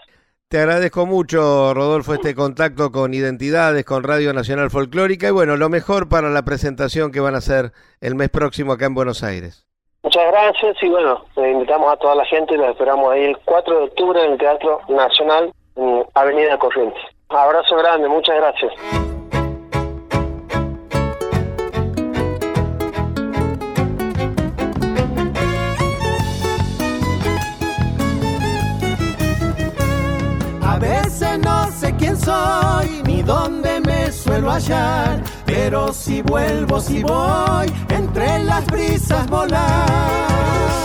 Te 0.51 0.59
agradezco 0.59 1.05
mucho, 1.05 1.73
Rodolfo, 1.73 2.13
este 2.13 2.35
contacto 2.35 2.91
con 2.91 3.13
Identidades, 3.13 3.85
con 3.85 4.03
Radio 4.03 4.33
Nacional 4.33 4.69
Folclórica 4.69 5.29
y 5.29 5.31
bueno, 5.31 5.55
lo 5.55 5.69
mejor 5.69 6.09
para 6.09 6.29
la 6.29 6.43
presentación 6.43 7.13
que 7.13 7.21
van 7.21 7.35
a 7.35 7.37
hacer 7.37 7.71
el 8.01 8.15
mes 8.15 8.29
próximo 8.29 8.73
acá 8.73 8.85
en 8.85 8.93
Buenos 8.93 9.23
Aires. 9.23 9.65
Muchas 10.03 10.27
gracias 10.29 10.75
y 10.81 10.89
bueno, 10.89 11.23
invitamos 11.37 11.93
a 11.93 11.95
toda 11.95 12.15
la 12.15 12.25
gente, 12.25 12.57
los 12.57 12.71
esperamos 12.71 13.13
ahí 13.13 13.23
el 13.23 13.37
4 13.45 13.77
de 13.77 13.83
octubre 13.85 14.25
en 14.25 14.31
el 14.33 14.37
Teatro 14.37 14.81
Nacional, 14.89 15.53
en 15.77 16.03
Avenida 16.15 16.57
Corrientes. 16.57 17.01
Abrazo 17.33 17.77
grande, 17.77 18.09
muchas 18.09 18.35
gracias. 18.35 18.73
A 30.61 30.77
veces 30.77 31.39
no 31.39 31.71
sé 31.71 31.95
quién 31.95 32.17
soy 32.17 33.01
ni 33.05 33.21
dónde 33.21 33.79
me 33.79 34.11
suelo 34.11 34.51
hallar, 34.51 35.21
pero 35.45 35.93
si 35.93 36.21
vuelvo, 36.21 36.81
si 36.81 37.01
voy, 37.01 37.71
entre 37.89 38.39
las 38.39 38.65
brisas 38.65 39.25
volar. 39.29 40.80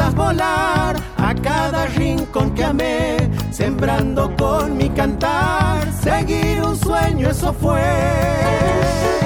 Brisas 0.00 0.14
volar 0.14 0.96
a 1.16 1.34
cada 1.34 1.86
rincón 1.86 2.54
que 2.54 2.64
amé, 2.64 3.16
sembrando 3.50 4.34
con 4.36 4.76
mi 4.76 4.88
cantar, 4.90 5.92
seguir 5.92 6.62
un 6.62 6.76
sueño, 6.76 7.28
eso 7.30 7.52
fue. 7.52 9.19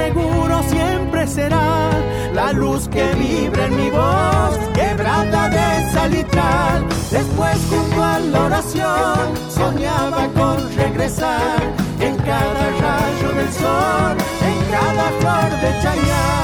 Seguro 0.00 0.62
siempre 0.62 1.26
será 1.26 1.90
la 2.32 2.52
luz 2.52 2.88
que 2.88 3.04
vibra 3.14 3.66
en 3.66 3.76
mi 3.76 3.90
voz, 3.90 4.54
quebrada 4.74 5.48
de 5.48 5.92
salitral. 5.92 6.86
Después 7.10 7.56
junto 7.70 8.02
a 8.02 8.18
la 8.18 8.40
oración 8.48 9.22
soñaba 9.48 10.22
con 10.38 10.56
regresar 10.76 11.58
en 12.00 12.16
cada 12.16 12.64
rayo 12.86 13.28
del 13.38 13.52
sol, 13.62 14.14
en 14.50 14.58
cada 14.74 15.06
flor 15.20 15.50
de 15.62 15.70
chayán. 15.82 16.40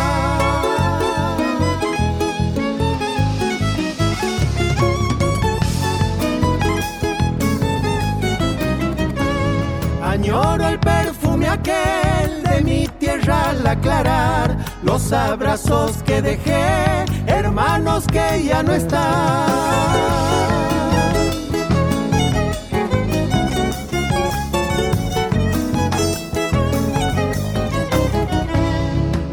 Añoro 10.02 10.68
el 10.68 10.78
perfume 10.78 11.46
aquel 11.48 12.42
de 12.42 12.62
mi 12.62 12.88
al 13.32 13.66
aclarar 13.66 14.56
los 14.82 15.12
abrazos 15.12 16.02
que 16.04 16.22
dejé, 16.22 17.04
hermanos 17.26 18.06
que 18.06 18.44
ya 18.44 18.62
no 18.62 18.72
están. 18.72 19.46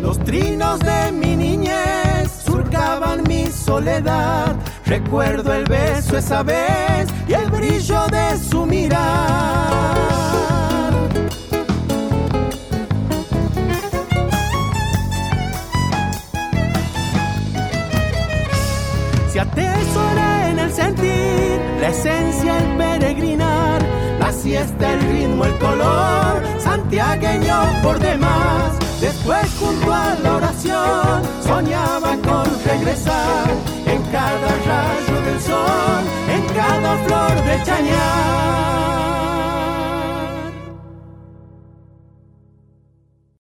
Los 0.01 0.19
trinos 0.23 0.79
de 0.79 1.11
mi 1.11 1.35
niñez 1.35 2.31
surcaban 2.45 3.23
mi 3.27 3.45
soledad. 3.47 4.55
Recuerdo 4.85 5.53
el 5.53 5.65
beso 5.65 6.17
esa 6.17 6.43
vez 6.43 7.07
y 7.27 7.33
el 7.33 7.49
brillo 7.49 8.07
de 8.07 8.37
su 8.39 8.65
mirar. 8.65 10.32
la 21.83 21.89
esencia, 21.89 22.59
el 22.59 22.77
peregrinar, 22.77 23.81
la 24.17 24.31
siesta, 24.31 24.93
el 24.93 25.01
ritmo, 25.01 25.43
el 25.43 25.53
color, 25.57 26.41
santiagueño 26.57 27.57
por 27.83 27.99
demás. 27.99 28.71
Después 29.01 29.45
junto 29.59 29.91
a 29.91 30.15
la 30.23 30.35
oración 30.37 31.21
soñaba 31.45 32.15
con 32.27 32.45
regresar 32.63 33.49
en 33.85 34.01
cada 34.13 34.49
rayo 34.71 35.21
del 35.27 35.41
sol, 35.41 36.03
en 36.35 36.43
cada 36.55 36.97
flor 37.05 37.35
de 37.47 37.63
chañar. 37.65 39.12